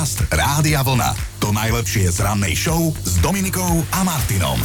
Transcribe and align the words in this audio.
Podcast 0.00 0.32
Rádia 0.32 0.80
Vlna. 0.80 1.12
To 1.44 1.52
najlepšie 1.52 2.08
z 2.08 2.24
rannej 2.24 2.56
show 2.56 2.88
s 3.04 3.20
Dominikou 3.20 3.84
a 3.92 4.00
Martinom. 4.00 4.56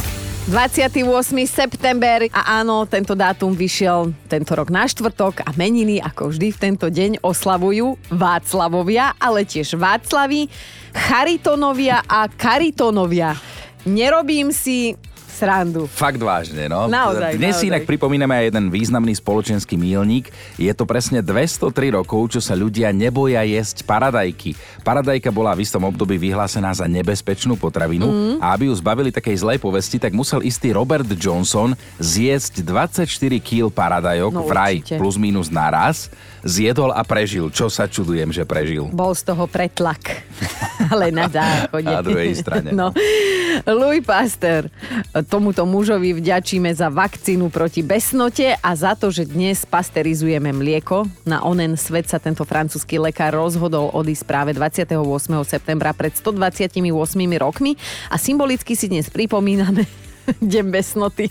28. 0.48 1.04
september 1.44 2.24
a 2.32 2.64
áno, 2.64 2.88
tento 2.88 3.12
dátum 3.12 3.52
vyšiel 3.52 4.16
tento 4.32 4.56
rok 4.56 4.72
na 4.72 4.88
štvrtok 4.88 5.44
a 5.44 5.52
meniny 5.52 6.00
ako 6.00 6.32
vždy 6.32 6.56
v 6.56 6.56
tento 6.56 6.88
deň 6.88 7.20
oslavujú 7.20 8.00
Václavovia, 8.08 9.12
ale 9.20 9.44
tiež 9.44 9.76
Václavi, 9.76 10.48
Charitonovia 10.96 12.00
a 12.08 12.32
Karitonovia. 12.32 13.36
Nerobím 13.84 14.56
si 14.56 14.96
srandu. 15.36 15.84
Fakt 15.86 16.16
vážne, 16.16 16.64
no. 16.64 16.88
Naozaj, 16.88 17.36
Dnes 17.36 17.52
si 17.54 17.68
naozaj. 17.68 17.70
inak 17.70 17.82
pripomíname 17.84 18.32
aj 18.32 18.44
jeden 18.48 18.66
významný 18.66 19.12
spoločenský 19.12 19.76
mílnik. 19.76 20.28
Je 20.56 20.72
to 20.72 20.82
presne 20.82 21.20
203 21.20 21.60
rokov, 21.92 22.32
čo 22.32 22.40
sa 22.40 22.56
ľudia 22.56 22.88
neboja 22.90 23.44
jesť 23.44 23.84
paradajky. 23.84 24.56
Paradajka 24.80 25.28
bola 25.28 25.52
v 25.52 25.62
istom 25.62 25.84
období 25.84 26.16
vyhlásená 26.16 26.72
za 26.72 26.86
nebezpečnú 26.86 27.54
potravinu 27.54 28.06
mm. 28.06 28.36
a 28.38 28.56
aby 28.56 28.66
ju 28.66 28.74
zbavili 28.74 29.10
takej 29.10 29.36
zlej 29.36 29.58
povesti, 29.58 29.98
tak 29.98 30.10
musel 30.10 30.40
istý 30.40 30.72
Robert 30.72 31.04
Johnson 31.12 31.76
zjesť 31.98 32.64
24 32.64 33.04
kg 33.38 33.68
paradajok 33.68 34.32
No, 34.32 34.42
vraj 34.42 34.80
určite. 34.80 34.96
plus 34.96 35.16
minus 35.16 35.48
naraz. 35.48 36.08
Zjedol 36.40 36.94
a 36.94 37.02
prežil. 37.02 37.50
Čo 37.50 37.66
sa 37.66 37.84
čudujem, 37.84 38.30
že 38.30 38.46
prežil. 38.46 38.86
Bol 38.88 39.12
z 39.12 39.26
toho 39.26 39.44
pretlak. 39.44 40.22
Ale 40.94 41.10
na 41.10 41.26
záchode. 41.26 41.82
Na 41.84 41.98
druhej 41.98 42.38
strane, 42.38 42.70
No. 42.78 42.94
Louis 43.66 43.98
Pasteur. 44.00 44.70
Tomuto 45.26 45.66
mužovi 45.66 46.14
vďačíme 46.14 46.70
za 46.70 46.86
vakcínu 46.86 47.50
proti 47.50 47.82
besnote 47.82 48.54
a 48.54 48.70
za 48.78 48.94
to, 48.94 49.10
že 49.10 49.26
dnes 49.26 49.66
pasterizujeme 49.66 50.54
mlieko. 50.54 51.02
Na 51.26 51.42
onen 51.42 51.74
svet 51.74 52.06
sa 52.06 52.22
tento 52.22 52.46
francúzsky 52.46 52.94
lekár 53.02 53.34
rozhodol 53.34 53.90
odísť 53.90 54.22
práve 54.22 54.50
28. 54.54 54.94
septembra 55.42 55.90
pred 55.90 56.14
128 56.14 56.78
rokmi 57.42 57.74
a 58.06 58.16
symbolicky 58.22 58.78
si 58.78 58.86
dnes 58.86 59.10
pripomíname 59.10 59.82
Deň 60.54 60.66
besnoty. 60.70 61.30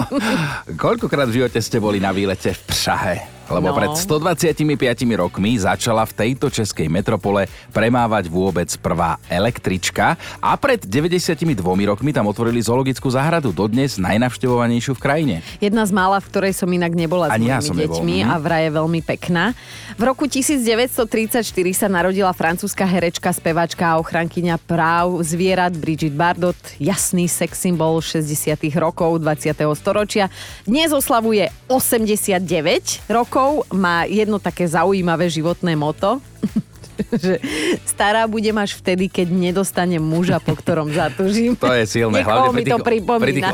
Koľkokrát 0.82 1.28
v 1.28 1.44
živote 1.44 1.60
ste 1.60 1.80
boli 1.80 2.00
na 2.00 2.12
výlete 2.12 2.52
v 2.52 2.60
Prahe? 2.68 3.39
Lebo 3.50 3.74
No. 3.74 3.76
pred 3.76 3.90
125 3.98 5.18
rokmi 5.18 5.58
začala 5.58 6.06
v 6.06 6.12
tejto 6.14 6.46
českej 6.48 6.86
metropole 6.86 7.50
premávať 7.74 8.30
vôbec 8.30 8.70
prvá 8.78 9.18
električka 9.26 10.14
a 10.38 10.54
pred 10.54 10.78
92 10.86 11.58
rokmi 11.86 12.14
tam 12.14 12.30
otvorili 12.30 12.62
zoologickú 12.62 13.10
záhradu, 13.10 13.50
dodnes 13.50 13.98
najnavštevovanejšiu 13.98 14.94
v 14.94 15.00
krajine. 15.02 15.36
Jedna 15.58 15.82
z 15.82 15.90
mála, 15.90 16.22
v 16.22 16.26
ktorej 16.30 16.52
som 16.54 16.70
inak 16.70 16.94
nebola 16.94 17.26
s 17.26 17.34
Ani 17.34 17.50
ja 17.50 17.58
mojimi 17.58 17.68
som 17.68 17.76
nebol, 17.76 17.98
deťmi 17.98 18.16
mhm. 18.22 18.28
a 18.30 18.34
vraj 18.38 18.62
je 18.66 18.70
veľmi 18.70 19.00
pekná. 19.02 19.44
V 19.98 20.02
roku 20.06 20.24
1934 20.30 21.42
sa 21.74 21.86
narodila 21.90 22.30
francúzska 22.30 22.86
herečka, 22.86 23.34
spevačka 23.34 23.84
a 23.84 23.98
ochrankyňa 23.98 24.62
práv 24.62 25.20
zvierat 25.26 25.74
Brigitte 25.74 26.14
Bardot, 26.14 26.56
jasný 26.78 27.26
sex 27.26 27.66
symbol 27.66 27.98
60 27.98 28.56
rokov 28.78 29.18
20. 29.18 29.52
storočia. 29.74 30.30
Dnes 30.64 30.94
oslavuje 30.94 31.50
89 31.66 33.10
rokov, 33.10 33.39
má 33.74 34.04
jedno 34.08 34.38
také 34.38 34.66
zaujímavé 34.68 35.28
životné 35.28 35.76
moto. 35.76 36.18
že 37.16 37.40
stará 37.88 38.28
budem 38.28 38.54
až 38.60 38.76
vtedy, 38.76 39.08
keď 39.08 39.32
nedostanem 39.32 40.02
muža, 40.02 40.38
po 40.38 40.52
ktorom 40.52 40.92
zatúžim. 40.92 41.56
To 41.56 41.72
je 41.72 41.84
silné, 41.88 42.22
Niekoho 42.22 42.52
hlavne 42.52 42.52
pri 42.52 42.64
mi 42.64 42.64
to 42.64 42.76
tých, 42.78 42.86
pripomína. 42.86 43.24
pri 43.24 43.32
tých 43.32 43.50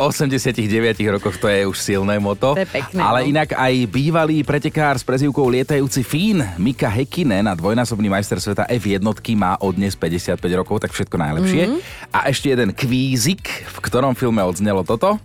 89 0.99 1.15
rokoch 1.19 1.37
to 1.39 1.47
je 1.47 1.61
už 1.67 1.77
silné 1.79 2.19
moto. 2.19 2.59
To 2.59 2.63
je 2.63 2.69
pekné, 2.69 3.01
Ale 3.01 3.27
no. 3.27 3.27
inak 3.31 3.55
aj 3.55 3.75
bývalý 3.89 4.43
pretekár 4.43 4.99
s 4.99 5.05
prezývkou 5.07 5.47
Lietajúci 5.47 6.03
Fín, 6.03 6.43
Mika 6.59 6.91
Hekinen 6.91 7.47
a 7.47 7.55
dvojnásobný 7.55 8.11
majster 8.11 8.43
sveta 8.43 8.67
F1 8.67 9.03
má 9.37 9.59
od 9.61 9.77
dnes 9.77 9.95
55 9.95 10.41
rokov, 10.57 10.83
tak 10.83 10.91
všetko 10.93 11.17
najlepšie. 11.17 11.63
Mhm. 11.71 11.77
A 12.13 12.19
ešte 12.31 12.51
jeden 12.51 12.73
kvízik, 12.75 13.47
v 13.47 13.79
ktorom 13.83 14.17
filme 14.17 14.43
odznelo 14.43 14.83
toto. 14.83 15.21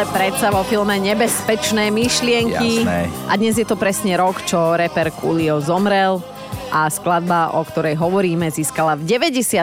Ale 0.00 0.16
predsa 0.16 0.48
vo 0.48 0.64
filme 0.64 0.96
Nebezpečné 0.96 1.92
myšlienky. 1.92 2.88
Jasné. 2.88 3.12
A 3.28 3.36
dnes 3.36 3.60
je 3.60 3.68
to 3.68 3.76
presne 3.76 4.16
rok, 4.16 4.40
čo 4.48 4.72
reper 4.72 5.12
Coolio 5.12 5.60
zomrel 5.60 6.24
a 6.72 6.88
skladba, 6.88 7.52
o 7.52 7.60
ktorej 7.60 8.00
hovoríme, 8.00 8.48
získala 8.48 8.96
v 8.96 9.04
95. 9.04 9.60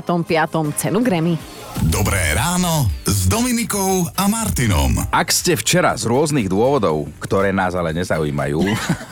cenu 0.78 1.02
Grammy. 1.02 1.42
Dobré 1.90 2.38
ráno 2.38 2.86
Dominikou 3.28 4.08
a 4.16 4.32
Martinom. 4.32 5.04
Ak 5.12 5.36
ste 5.36 5.60
včera 5.60 5.92
z 6.00 6.08
rôznych 6.08 6.48
dôvodov, 6.48 7.12
ktoré 7.20 7.52
nás 7.52 7.76
ale 7.76 7.92
nezaujímajú, 7.92 8.64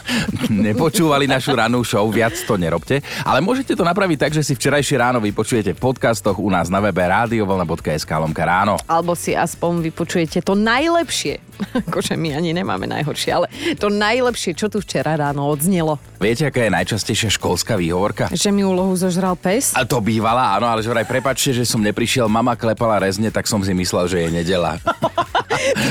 nepočúvali 0.72 1.28
našu 1.28 1.52
ranú 1.52 1.84
show, 1.84 2.08
viac 2.08 2.32
to 2.32 2.56
nerobte, 2.56 3.04
ale 3.28 3.44
môžete 3.44 3.76
to 3.76 3.84
napraviť 3.84 4.18
tak, 4.24 4.32
že 4.32 4.48
si 4.48 4.56
včerajšie 4.56 5.04
ráno 5.04 5.20
vypočujete 5.20 5.76
v 5.76 5.84
podcastoch 5.84 6.40
u 6.40 6.48
nás 6.48 6.72
na 6.72 6.80
webe 6.80 7.04
radiovlna.sk 7.04 8.08
lomka 8.08 8.48
ráno. 8.48 8.80
Alebo 8.88 9.20
si 9.20 9.36
aspoň 9.36 9.92
vypočujete 9.92 10.40
to 10.48 10.56
najlepšie. 10.56 11.45
Akože 11.90 12.16
my 12.16 12.36
ani 12.36 12.52
nemáme 12.52 12.86
najhoršie, 12.88 13.32
ale 13.32 13.48
to 13.80 13.88
najlepšie, 13.92 14.56
čo 14.56 14.68
tu 14.68 14.82
včera 14.82 15.16
ráno 15.16 15.48
odznelo. 15.48 15.98
Viete, 16.20 16.48
aká 16.48 16.66
je 16.68 16.72
najčastejšia 16.74 17.30
školská 17.36 17.76
výhovorka? 17.76 18.32
Že 18.32 18.50
mi 18.52 18.64
úlohu 18.64 18.96
zožral 18.96 19.36
pes? 19.36 19.76
A 19.76 19.84
to 19.84 20.00
bývala, 20.00 20.56
áno, 20.56 20.68
ale 20.72 20.82
že 20.82 20.90
vraj 20.90 21.06
prepačte, 21.06 21.52
že 21.52 21.64
som 21.68 21.84
neprišiel, 21.84 22.26
mama 22.32 22.56
klepala 22.56 23.00
rezne, 23.00 23.30
tak 23.30 23.46
som 23.46 23.62
si 23.62 23.72
myslel, 23.76 24.06
že 24.08 24.18
je 24.26 24.30
nedela. 24.32 24.78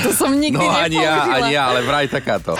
To 0.05 0.11
som 0.15 0.31
nikdy 0.39 0.61
No 0.61 0.71
ani 0.71 1.03
ja, 1.03 1.27
ani 1.35 1.51
ja, 1.57 1.73
ale 1.73 1.83
vraj 1.83 2.07
takáto. 2.07 2.55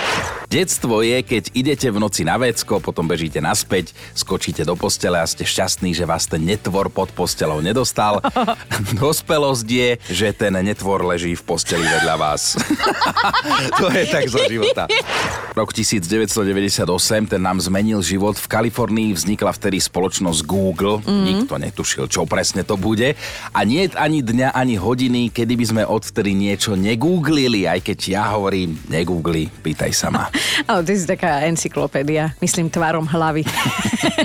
Detstvo 0.51 0.99
je, 0.99 1.23
keď 1.23 1.43
idete 1.55 1.87
v 1.87 1.97
noci 1.99 2.27
na 2.27 2.35
vecko, 2.35 2.83
potom 2.83 3.07
bežíte 3.07 3.39
naspäť, 3.39 3.95
skočíte 4.11 4.67
do 4.67 4.75
postele 4.75 5.19
a 5.19 5.25
ste 5.27 5.47
šťastní, 5.47 5.95
že 5.95 6.03
vás 6.03 6.27
ten 6.27 6.43
netvor 6.43 6.91
pod 6.91 7.11
postelou 7.15 7.63
nedostal. 7.63 8.19
Dospelosť 8.99 9.67
je, 9.67 9.89
že 10.11 10.27
ten 10.35 10.53
netvor 10.59 11.07
leží 11.07 11.35
v 11.35 11.43
posteli 11.43 11.83
vedľa 11.87 12.15
vás. 12.19 12.55
To 13.77 13.85
je 13.91 14.03
tak 14.07 14.25
zo 14.29 14.39
života. 14.49 14.87
Rok 15.55 15.71
1998, 15.71 17.31
ten 17.31 17.39
nám 17.39 17.63
zmenil 17.63 18.03
život. 18.03 18.35
V 18.35 18.43
Kalifornii 18.43 19.15
vznikla 19.15 19.55
vtedy 19.55 19.79
spoločnosť 19.79 20.43
Google. 20.43 20.99
Mm. 21.07 21.23
Nikto 21.23 21.55
netušil, 21.55 22.11
čo 22.11 22.27
presne 22.27 22.67
to 22.67 22.75
bude. 22.75 23.15
A 23.55 23.63
nie 23.63 23.87
ani 23.95 24.19
dňa, 24.19 24.51
ani 24.51 24.75
hodiny, 24.75 25.31
kedy 25.31 25.55
by 25.55 25.65
sme 25.71 25.83
odvtedy 25.87 26.35
niečo 26.35 26.75
negooglili, 26.75 27.71
aj 27.71 27.87
keď 27.87 27.99
ja 28.03 28.35
hovorím, 28.35 28.75
negoogli, 28.91 29.47
pýtaj 29.47 29.91
sa 29.95 30.11
ma. 30.11 30.27
Ale 30.67 30.83
ty 30.83 30.99
si 30.99 31.07
taká 31.07 31.47
encyklopédia, 31.47 32.35
myslím 32.43 32.67
tvarom 32.67 33.07
hlavy. 33.07 33.47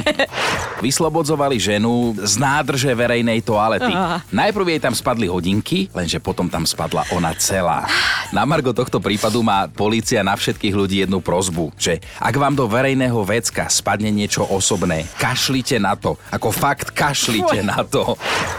Vyslobodzovali 0.82 1.62
ženu 1.62 2.18
z 2.26 2.42
nádrže 2.42 2.90
verejnej 2.90 3.38
toalety. 3.46 3.94
Aha. 3.94 4.18
Najprv 4.34 4.66
jej 4.74 4.80
tam 4.82 4.98
spadli 4.98 5.30
hodinky, 5.30 5.86
lenže 5.94 6.18
potom 6.18 6.50
tam 6.50 6.66
spadla 6.66 7.06
ona 7.14 7.30
celá. 7.38 7.86
Na 8.34 8.42
margo 8.42 8.74
tohto 8.74 8.98
prípadu 8.98 9.46
má 9.46 9.70
polícia 9.70 10.26
na 10.26 10.34
všetkých 10.34 10.74
ľudí 10.74 11.06
jednu 11.06 11.19
prozbu, 11.22 11.72
že 11.76 12.00
ak 12.18 12.34
vám 12.36 12.56
do 12.56 12.66
verejného 12.66 13.20
vecka 13.24 13.68
spadne 13.68 14.12
niečo 14.12 14.44
osobné, 14.44 15.06
kašlite 15.16 15.78
na 15.78 15.96
to. 15.96 16.16
Ako 16.34 16.52
fakt 16.52 16.92
kašlite 16.92 17.62
Fuj. 17.62 17.68
na 17.68 17.80
to. 17.86 18.18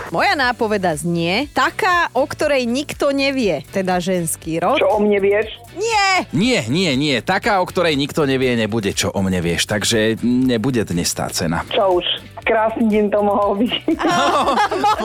Moja 0.09 0.33
nápoveda 0.33 0.95
znie 0.95 1.49
taká, 1.51 2.09
o 2.15 2.23
ktorej 2.25 2.63
nikto 2.65 3.11
nevie, 3.11 3.65
teda 3.69 3.99
ženský 3.99 4.61
rod. 4.61 4.79
Čo 4.79 4.97
o 4.97 4.99
mne 5.03 5.19
vieš? 5.19 5.47
Nie! 5.75 6.27
Nie, 6.35 6.67
nie, 6.67 6.91
nie. 6.99 7.17
Taká, 7.23 7.63
o 7.63 7.65
ktorej 7.65 7.95
nikto 7.95 8.27
nevie, 8.27 8.55
nebude, 8.59 8.91
čo 8.91 9.11
o 9.11 9.19
mne 9.23 9.39
vieš. 9.39 9.67
Takže 9.67 10.19
nebude 10.23 10.83
dnes 10.83 11.11
tá 11.15 11.31
cena. 11.31 11.63
Čo 11.71 12.01
už? 12.01 12.05
Krásny 12.41 12.89
deň 12.89 13.05
to 13.13 13.19
mohol 13.21 13.53
byť. 13.53 13.73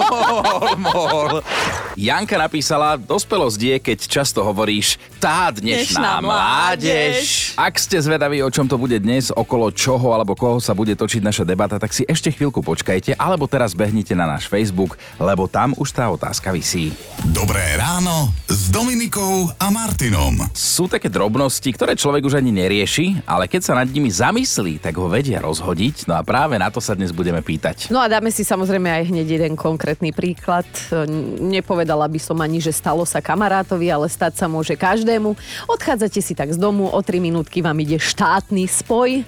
mohol, 0.00 0.66
mohol. 0.80 1.32
Janka 1.94 2.40
napísala, 2.40 2.96
dospelosť 2.96 3.60
je, 3.60 3.76
keď 3.76 3.98
často 4.08 4.40
hovoríš 4.40 4.96
tá 5.20 5.52
dnešná 5.52 5.84
Dnešná 5.86 6.12
mládež. 6.24 7.52
Ak 7.60 7.76
ste 7.76 8.00
zvedaví, 8.00 8.40
o 8.40 8.48
čom 8.48 8.64
to 8.64 8.80
bude 8.80 8.96
dnes, 8.98 9.28
okolo 9.28 9.68
čoho 9.68 10.16
alebo 10.16 10.32
koho 10.32 10.58
sa 10.64 10.72
bude 10.72 10.96
točiť 10.96 11.20
naša 11.20 11.44
debata, 11.44 11.76
tak 11.76 11.92
si 11.92 12.08
ešte 12.08 12.32
chvíľku 12.32 12.64
počkajte, 12.64 13.20
alebo 13.20 13.44
teraz 13.44 13.76
behnite 13.76 14.16
na 14.16 14.24
náš 14.24 14.48
Facebook, 14.48 14.96
lebo 15.20 15.44
tam 15.44 15.76
už 15.76 15.92
tá 15.92 16.08
otázka 16.08 16.56
visí. 16.56 16.96
Dobré 17.36 17.76
ráno 17.76 18.32
s 18.56 18.72
Dominikou 18.72 19.52
a 19.60 19.68
Martinom. 19.68 20.40
Sú 20.56 20.88
také 20.88 21.12
drobnosti, 21.12 21.68
ktoré 21.76 21.92
človek 21.92 22.24
už 22.24 22.40
ani 22.40 22.56
nerieši, 22.56 23.28
ale 23.28 23.52
keď 23.52 23.60
sa 23.60 23.76
nad 23.76 23.84
nimi 23.84 24.08
zamyslí, 24.08 24.80
tak 24.80 24.96
ho 24.96 25.12
vedia 25.12 25.44
rozhodiť. 25.44 26.08
No 26.08 26.16
a 26.16 26.24
práve 26.24 26.56
na 26.56 26.72
to 26.72 26.80
sa 26.80 26.96
dnes 26.96 27.12
budeme 27.12 27.44
pýtať. 27.44 27.92
No 27.92 28.00
a 28.00 28.08
dáme 28.08 28.32
si 28.32 28.48
samozrejme 28.48 28.88
aj 28.88 29.12
hneď 29.12 29.26
jeden 29.28 29.54
konkrétny 29.60 30.08
príklad. 30.16 30.64
Nepovedala 31.36 32.08
by 32.08 32.16
som 32.16 32.40
ani, 32.40 32.56
že 32.64 32.72
stalo 32.72 33.04
sa 33.04 33.20
kamarátovi, 33.20 33.92
ale 33.92 34.08
stať 34.08 34.40
sa 34.40 34.48
môže 34.48 34.72
každému. 34.72 35.36
Odchádzate 35.68 36.24
si 36.24 36.32
tak 36.32 36.48
z 36.48 36.56
domu, 36.56 36.88
o 36.88 37.00
3 37.04 37.20
minútky 37.20 37.60
vám 37.60 37.76
ide 37.84 38.00
štátny 38.00 38.64
spoj. 38.72 39.20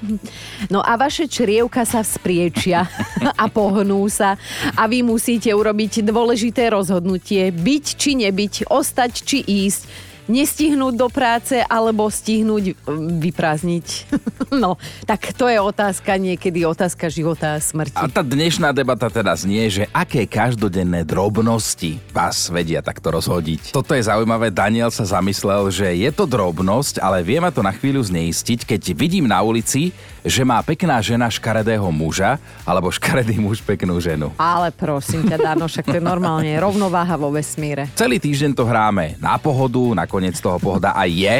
No 0.73 0.81
a 0.81 0.97
vaše 0.97 1.29
črievka 1.29 1.85
sa 1.85 2.01
vzpriečia 2.01 2.89
a 3.45 3.45
pohnú 3.53 4.09
sa 4.09 4.41
a 4.73 4.89
vy 4.89 5.05
musíte 5.05 5.53
urobiť 5.53 6.01
dôležité 6.01 6.73
rozhodnutie, 6.73 7.53
byť 7.53 7.85
či 7.93 8.17
nebyť, 8.25 8.73
ostať 8.73 9.18
či 9.25 9.39
ísť. 9.47 9.83
Nestihnúť 10.29 10.95
do 10.95 11.09
práce 11.09 11.59
alebo 11.67 12.07
stihnúť 12.07 12.77
mm, 12.77 13.19
vyprázdniť. 13.19 13.87
No, 14.49 14.81
tak 15.05 15.37
to 15.37 15.45
je 15.45 15.61
otázka 15.61 16.17
niekedy, 16.17 16.65
otázka 16.65 17.13
života 17.13 17.53
a 17.53 17.61
smrti. 17.61 18.01
A 18.01 18.09
tá 18.09 18.25
dnešná 18.25 18.73
debata 18.73 19.13
teda 19.13 19.37
znie, 19.37 19.69
že 19.69 19.85
aké 19.93 20.25
každodenné 20.25 21.05
drobnosti 21.05 22.01
vás 22.17 22.49
vedia 22.49 22.81
takto 22.81 23.13
rozhodiť. 23.13 23.77
Toto 23.77 23.93
je 23.93 24.09
zaujímavé, 24.09 24.49
Daniel 24.49 24.89
sa 24.89 25.05
zamyslel, 25.05 25.69
že 25.69 25.93
je 25.93 26.09
to 26.09 26.25
drobnosť, 26.25 26.97
ale 26.97 27.21
vie 27.21 27.37
ma 27.45 27.53
to 27.53 27.61
na 27.61 27.77
chvíľu 27.77 28.01
zneistiť, 28.01 28.65
keď 28.65 28.83
vidím 28.97 29.29
na 29.29 29.45
ulici, 29.45 29.93
že 30.25 30.45
má 30.45 30.61
pekná 30.65 30.97
žena 31.05 31.29
škaredého 31.29 31.89
muža, 31.93 32.41
alebo 32.65 32.93
škaredý 32.93 33.37
muž 33.41 33.61
peknú 33.65 34.01
ženu. 34.01 34.33
Ale 34.41 34.73
prosím 34.73 35.29
ťa, 35.29 35.37
Dano, 35.41 35.69
však 35.69 35.89
to 35.89 35.97
je 36.01 36.05
normálne 36.05 36.53
rovnováha 36.57 37.17
vo 37.17 37.33
vesmíre. 37.33 37.89
Celý 37.97 38.17
týždeň 38.17 38.53
to 38.57 38.65
hráme 38.65 39.17
na 39.21 39.37
pohodu, 39.37 39.81
nakoniec 40.19 40.43
toho 40.43 40.59
pohoda 40.59 40.99
aj 40.99 41.11
je. 41.15 41.37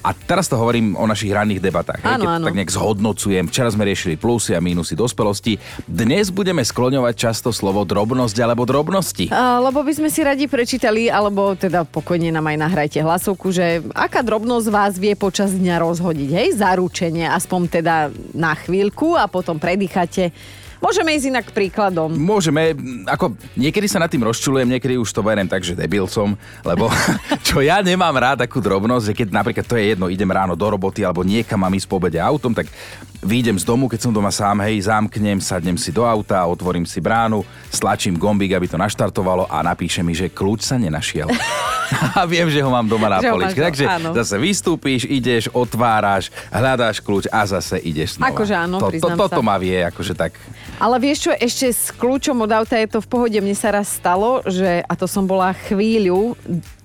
A 0.00 0.16
teraz 0.16 0.48
to 0.48 0.56
hovorím 0.56 0.96
o 0.96 1.04
našich 1.04 1.28
ranných 1.28 1.60
debatách. 1.60 2.00
Áno, 2.00 2.24
áno. 2.24 2.48
Tak 2.48 2.56
nejak 2.56 2.72
zhodnocujem. 2.72 3.44
Včera 3.52 3.68
sme 3.68 3.84
riešili 3.84 4.16
plusy 4.16 4.56
a 4.56 4.60
mínusy 4.62 4.96
dospelosti. 4.96 5.60
Dnes 5.84 6.32
budeme 6.32 6.64
skloňovať 6.64 7.14
často 7.20 7.52
slovo 7.52 7.84
drobnosť 7.84 8.32
alebo 8.40 8.64
drobnosti. 8.64 9.28
A, 9.28 9.60
lebo 9.60 9.84
by 9.84 9.92
sme 9.92 10.08
si 10.08 10.24
radi 10.24 10.48
prečítali, 10.48 11.12
alebo 11.12 11.52
teda 11.52 11.84
pokojne 11.84 12.32
nám 12.32 12.48
aj 12.48 12.56
nahrajte 12.64 13.04
hlasovku, 13.04 13.52
že 13.52 13.84
aká 13.92 14.24
drobnosť 14.24 14.66
vás 14.72 14.96
vie 14.96 15.12
počas 15.12 15.52
dňa 15.52 15.76
rozhodiť, 15.84 16.30
hej, 16.32 16.48
zaručenie, 16.56 17.28
aspoň 17.28 17.60
teda 17.68 18.08
na 18.32 18.56
chvíľku 18.56 19.20
a 19.20 19.28
potom 19.28 19.60
predýchate. 19.60 20.32
Môžeme 20.80 21.12
ísť 21.12 21.28
inak 21.28 21.46
príkladom. 21.52 22.08
Môžeme, 22.16 22.72
ako 23.04 23.36
niekedy 23.52 23.84
sa 23.84 24.00
nad 24.00 24.08
tým 24.08 24.24
rozčulujem, 24.24 24.64
niekedy 24.64 24.96
už 24.96 25.12
to 25.12 25.20
beriem 25.20 25.44
tak, 25.44 25.60
že 25.60 25.76
debil 25.76 26.08
som, 26.08 26.32
lebo 26.64 26.88
čo 27.46 27.60
ja 27.60 27.84
nemám 27.84 28.16
rád 28.16 28.48
takú 28.48 28.64
drobnosť, 28.64 29.12
že 29.12 29.16
keď 29.16 29.28
napríklad 29.28 29.66
to 29.68 29.76
je 29.76 29.92
jedno, 29.92 30.08
idem 30.08 30.32
ráno 30.32 30.56
do 30.56 30.64
roboty 30.64 31.04
alebo 31.04 31.20
niekam 31.20 31.60
mám 31.60 31.76
ísť 31.76 31.84
po 31.84 32.00
obede 32.00 32.16
autom, 32.16 32.56
tak 32.56 32.72
výjdem 33.20 33.60
z 33.60 33.64
domu, 33.68 33.84
keď 33.92 34.08
som 34.08 34.12
doma 34.16 34.32
sám, 34.32 34.64
hej, 34.64 34.88
zamknem, 34.88 35.44
sadnem 35.44 35.76
si 35.76 35.92
do 35.92 36.08
auta, 36.08 36.48
otvorím 36.48 36.88
si 36.88 37.04
bránu, 37.04 37.44
stlačím 37.68 38.16
gombík, 38.16 38.56
aby 38.56 38.64
to 38.64 38.80
naštartovalo 38.80 39.44
a 39.52 39.60
napíše 39.60 40.00
mi, 40.00 40.16
že 40.16 40.32
kľúč 40.32 40.64
sa 40.64 40.80
nenašiel. 40.80 41.28
a 42.16 42.24
viem, 42.24 42.48
že 42.48 42.64
ho 42.64 42.70
mám 42.72 42.88
doma 42.88 43.12
na 43.12 43.20
Že 43.20 43.30
poličke. 43.36 43.60
Takže 43.60 43.84
áno. 43.84 44.10
zase 44.16 44.40
vystúpíš, 44.40 45.04
ideš, 45.04 45.52
otváraš, 45.52 46.32
hľadáš 46.48 47.04
kľúč 47.04 47.28
a 47.28 47.44
zase 47.44 47.76
ideš 47.84 48.16
znova. 48.16 48.32
Akože 48.32 48.54
áno, 48.56 48.76
to, 48.80 48.88
to, 48.96 49.08
Toto 49.12 49.40
sa. 49.42 49.46
ma 49.46 49.60
vie, 49.60 49.84
akože 49.84 50.16
tak... 50.16 50.32
Ale 50.80 50.96
vieš 50.96 51.28
čo, 51.28 51.32
ešte 51.36 51.68
s 51.68 51.92
kľúčom 51.92 52.40
od 52.40 52.56
auta 52.56 52.80
je 52.80 52.88
to 52.88 53.04
v 53.04 53.10
pohode. 53.12 53.36
Mne 53.36 53.52
sa 53.52 53.68
raz 53.68 54.00
stalo, 54.00 54.40
že, 54.48 54.80
a 54.80 54.92
to 54.96 55.04
som 55.04 55.28
bola 55.28 55.52
chvíľu, 55.52 56.32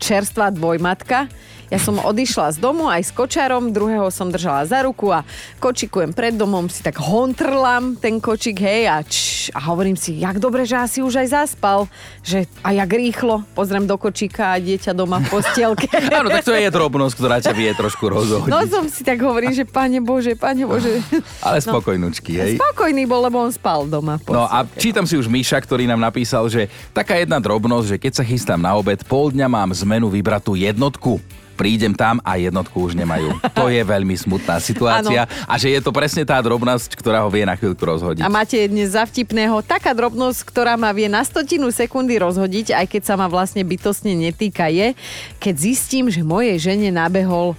čerstvá 0.04 0.52
dvojmatka, 0.52 1.32
ja 1.70 1.80
som 1.82 1.98
odišla 1.98 2.54
z 2.54 2.58
domu 2.62 2.86
aj 2.86 3.02
s 3.02 3.12
kočárom, 3.12 3.74
druhého 3.74 4.08
som 4.14 4.30
držala 4.30 4.70
za 4.70 4.86
ruku 4.86 5.10
a 5.10 5.26
kočikujem 5.58 6.14
pred 6.14 6.38
domom, 6.38 6.70
si 6.70 6.86
tak 6.86 7.02
hontrlam 7.02 7.98
ten 7.98 8.22
kočik, 8.22 8.62
hej, 8.62 8.86
a, 8.86 9.02
č, 9.02 9.50
a 9.50 9.60
hovorím 9.66 9.98
si, 9.98 10.22
jak 10.22 10.38
dobre, 10.38 10.64
že 10.64 10.78
asi 10.78 11.00
už 11.02 11.26
aj 11.26 11.28
zaspal, 11.34 11.90
že 12.22 12.46
a 12.62 12.72
jak 12.72 12.90
rýchlo, 12.90 13.42
pozriem 13.58 13.90
do 13.90 13.98
kočíka 13.98 14.54
a 14.54 14.62
dieťa 14.62 14.94
doma 14.94 15.22
v 15.22 15.28
postielke. 15.34 15.90
Áno, 16.22 16.30
tak 16.30 16.46
to 16.46 16.54
je 16.54 16.70
drobnosť, 16.70 17.14
ktorá 17.18 17.38
ťa 17.42 17.54
vie 17.58 17.72
trošku 17.74 18.06
rozhodiť. 18.10 18.52
No 18.52 18.62
som 18.70 18.86
si 18.86 19.02
tak 19.02 19.18
hovorím, 19.26 19.52
že 19.54 19.66
pane 19.66 19.98
Bože, 20.02 20.38
pane 20.38 20.64
Bože. 20.70 21.02
Ale 21.46 21.58
spokojnúčky, 21.62 22.38
hej. 22.38 22.54
Spokojný 22.62 23.10
bol, 23.10 23.26
lebo 23.26 23.42
on 23.42 23.50
spal 23.50 23.90
doma. 23.90 24.22
v 24.22 24.30
No 24.30 24.46
a 24.46 24.64
postielke. 24.64 24.82
čítam 24.82 25.06
si 25.10 25.18
už 25.18 25.26
Míša, 25.26 25.58
ktorý 25.62 25.90
nám 25.90 26.02
napísal, 26.02 26.46
že 26.46 26.70
taká 26.94 27.18
jedna 27.18 27.42
drobnosť, 27.42 27.86
že 27.86 27.98
keď 27.98 28.14
sa 28.16 28.24
chystám 28.24 28.62
na 28.62 28.78
obed, 28.78 29.02
pol 29.06 29.34
dňa 29.34 29.48
mám 29.50 29.70
zmenu 29.74 30.08
vybratú 30.10 30.54
jednotku. 30.54 31.18
Prídem 31.56 31.96
tam 31.96 32.20
a 32.22 32.36
jednotku 32.36 32.76
už 32.76 33.00
nemajú. 33.00 33.40
To 33.56 33.72
je 33.72 33.80
veľmi 33.80 34.14
smutná 34.20 34.60
situácia 34.60 35.24
a 35.48 35.54
že 35.56 35.72
je 35.72 35.80
to 35.80 35.96
presne 35.96 36.28
tá 36.28 36.36
drobnosť, 36.44 37.00
ktorá 37.00 37.24
ho 37.24 37.32
vie 37.32 37.48
na 37.48 37.56
chvíľku 37.56 37.80
rozhodiť. 37.80 38.22
A 38.22 38.30
máte 38.30 38.60
dnes 38.68 38.92
za 38.92 39.08
vtipného 39.08 39.64
taká 39.64 39.96
drobnosť, 39.96 40.44
ktorá 40.46 40.76
ma 40.76 40.92
vie 40.92 41.08
na 41.08 41.24
stotinu 41.24 41.72
sekundy 41.72 42.20
rozhodiť, 42.20 42.76
aj 42.76 42.86
keď 42.92 43.02
sa 43.08 43.16
ma 43.16 43.32
vlastne 43.32 43.64
bytostne 43.64 44.12
netýka, 44.14 44.68
je, 44.68 44.92
keď 45.40 45.56
zistím, 45.56 46.12
že 46.12 46.22
mojej 46.22 46.60
žene 46.60 46.92
nabehol 46.92 47.56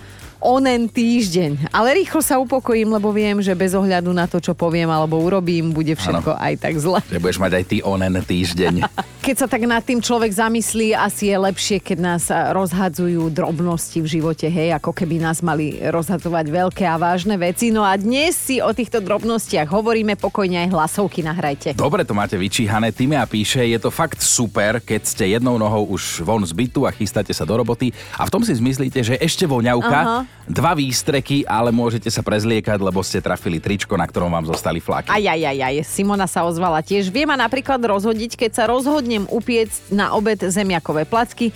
onen 0.47 0.87
týždeň. 0.87 1.75
Ale 1.75 1.99
rýchlo 1.99 2.23
sa 2.23 2.39
upokojím, 2.39 2.95
lebo 2.95 3.11
viem, 3.11 3.43
že 3.43 3.51
bez 3.59 3.75
ohľadu 3.75 4.15
na 4.15 4.31
to, 4.31 4.39
čo 4.39 4.55
poviem 4.55 4.87
alebo 4.87 5.19
urobím, 5.19 5.75
bude 5.75 5.99
všetko 5.99 6.39
aj 6.39 6.55
tak 6.63 6.79
zle. 6.79 7.03
Že 7.11 7.19
budeš 7.19 7.43
mať 7.43 7.53
aj 7.59 7.65
ty 7.67 7.77
onen 7.83 8.15
týždeň. 8.23 8.75
Keď 9.27 9.43
sa 9.43 9.51
tak 9.51 9.67
nad 9.67 9.83
tým 9.83 9.99
človek 9.99 10.31
zamyslí, 10.31 10.95
asi 10.95 11.35
je 11.35 11.37
lepšie, 11.37 11.83
keď 11.83 11.99
nás 11.99 12.31
rozhadzujú 12.31 13.27
drobnosti 13.35 13.99
v 13.99 14.07
živote, 14.07 14.47
hej, 14.47 14.71
ako 14.79 14.95
keby 14.95 15.19
nás 15.19 15.43
mali 15.43 15.83
rozhadzovať 15.83 16.47
veľké 16.47 16.87
a 16.87 16.95
vážne 16.95 17.35
veci. 17.35 17.75
No 17.75 17.83
a 17.83 17.99
dnes 17.99 18.39
si 18.39 18.63
o 18.63 18.71
týchto 18.71 19.03
drobnostiach 19.03 19.67
hovoríme, 19.67 20.15
pokojne 20.15 20.63
aj 20.63 20.69
hlasovky 20.71 21.27
nahrajte. 21.27 21.75
Dobre 21.75 22.07
to 22.07 22.15
máte 22.15 22.39
vyčíhané. 22.39 22.95
Týmia 22.95 23.27
píše, 23.27 23.67
je 23.67 23.83
to 23.83 23.91
fakt 23.91 24.23
super, 24.23 24.79
keď 24.79 25.03
ste 25.03 25.35
jednou 25.35 25.59
nohou 25.59 25.91
už 25.91 26.23
von 26.23 26.47
z 26.47 26.55
bytu 26.55 26.87
a 26.87 26.95
chystáte 26.95 27.35
sa 27.35 27.43
do 27.43 27.59
roboty 27.59 27.91
a 28.15 28.23
v 28.23 28.31
tom 28.31 28.47
si 28.47 28.55
zmyslíte, 28.55 29.03
že 29.03 29.19
ešte 29.19 29.43
voňavka, 29.43 29.99
Aha. 30.07 30.19
Dva 30.45 30.77
výstreky, 30.77 31.43
ale 31.49 31.73
môžete 31.73 32.07
sa 32.13 32.21
prezliekať, 32.21 32.79
lebo 32.79 33.01
ste 33.03 33.25
trafili 33.25 33.59
tričko, 33.59 33.97
na 33.97 34.07
ktorom 34.07 34.31
vám 34.31 34.47
zostali 34.47 34.79
flaky. 34.79 35.11
Aj, 35.11 35.25
aj, 35.25 35.43
aj, 35.43 35.59
aj. 35.59 35.77
Simona 35.89 36.29
sa 36.29 36.45
ozvala 36.45 36.85
tiež. 36.85 37.09
Vie 37.11 37.25
ma 37.25 37.35
napríklad 37.35 37.81
rozhodiť, 37.81 38.39
keď 38.39 38.51
sa 38.55 38.65
rozhodnem 38.71 39.27
upiecť 39.27 39.91
na 39.91 40.15
obed 40.15 40.39
zemiakové 40.39 41.03
placky 41.03 41.51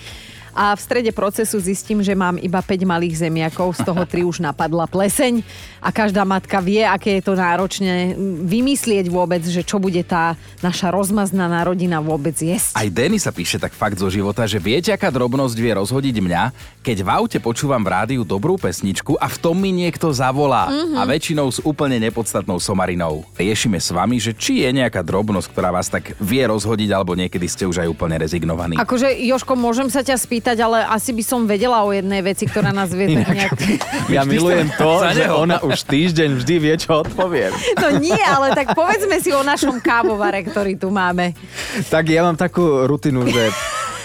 a 0.55 0.75
v 0.75 0.81
strede 0.81 1.11
procesu 1.15 1.61
zistím, 1.61 2.03
že 2.03 2.17
mám 2.17 2.37
iba 2.41 2.61
5 2.63 2.85
malých 2.85 3.27
zemiakov, 3.27 3.79
z 3.79 3.87
toho 3.87 4.03
3 4.03 4.27
už 4.27 4.43
napadla 4.43 4.87
pleseň 4.91 5.43
a 5.81 5.89
každá 5.95 6.27
matka 6.27 6.61
vie, 6.61 6.85
aké 6.85 7.19
je 7.19 7.23
to 7.25 7.35
náročné 7.39 8.15
vymyslieť 8.45 9.09
vôbec, 9.09 9.41
že 9.47 9.63
čo 9.65 9.79
bude 9.81 10.03
tá 10.03 10.35
naša 10.61 10.91
rozmaznaná 10.93 11.63
rodina 11.65 12.03
vôbec 12.03 12.35
jesť. 12.35 12.75
Aj 12.75 12.89
Denny 12.91 13.23
sa 13.23 13.31
píše 13.31 13.57
tak 13.57 13.73
fakt 13.73 13.97
zo 13.97 14.11
života, 14.11 14.45
že 14.45 14.61
viete, 14.61 14.91
aká 14.91 15.09
drobnosť 15.13 15.57
vie 15.57 15.73
rozhodiť 15.77 16.17
mňa, 16.21 16.43
keď 16.81 16.97
v 17.05 17.09
aute 17.09 17.39
počúvam 17.39 17.81
v 17.81 17.93
rádiu 17.93 18.23
dobrú 18.27 18.57
pesničku 18.57 19.17
a 19.21 19.31
v 19.31 19.37
tom 19.39 19.57
mi 19.57 19.71
niekto 19.71 20.11
zavolá. 20.11 20.69
Mm-hmm. 20.69 20.97
A 20.97 21.03
väčšinou 21.07 21.47
s 21.49 21.59
úplne 21.63 22.01
nepodstatnou 22.01 22.59
somarinou. 22.59 23.23
Riešime 23.39 23.79
s 23.79 23.95
vami, 23.95 24.19
že 24.19 24.35
či 24.35 24.65
je 24.67 24.71
nejaká 24.75 25.05
drobnosť, 25.05 25.47
ktorá 25.53 25.71
vás 25.71 25.87
tak 25.87 26.17
vie 26.19 26.43
rozhodiť, 26.43 26.91
alebo 26.91 27.15
niekedy 27.15 27.47
ste 27.47 27.65
už 27.69 27.85
aj 27.85 27.89
úplne 27.89 28.17
rezignovaní. 28.19 28.75
Akože, 28.81 29.13
Joško, 29.13 29.55
môžem 29.55 29.93
sa 29.93 30.01
ťa 30.01 30.17
spýtať, 30.17 30.50
ale 30.59 30.83
asi 30.89 31.15
by 31.15 31.23
som 31.23 31.47
vedela 31.47 31.87
o 31.87 31.95
jednej 31.95 32.25
veci, 32.25 32.51
ktorá 32.51 32.75
nás 32.75 32.91
vie 32.91 33.23
tak 33.23 33.31
nejak... 33.31 33.53
Ja 34.17 34.27
milujem 34.27 34.67
to, 34.75 35.07
že 35.15 35.31
ona 35.31 35.63
už 35.63 35.87
týždeň 35.87 36.43
vždy 36.43 36.55
vie, 36.59 36.75
čo 36.81 37.07
odpoviem. 37.07 37.55
No 37.83 37.97
nie, 37.97 38.19
ale 38.19 38.53
tak 38.53 38.75
povedzme 38.75 39.23
si 39.23 39.31
o 39.31 39.41
našom 39.47 39.79
kávovare, 39.79 40.43
ktorý 40.45 40.77
tu 40.77 40.91
máme. 40.91 41.33
Tak 41.89 42.11
ja 42.11 42.27
mám 42.27 42.37
takú 42.37 42.85
rutinu, 42.85 43.25
že 43.29 43.49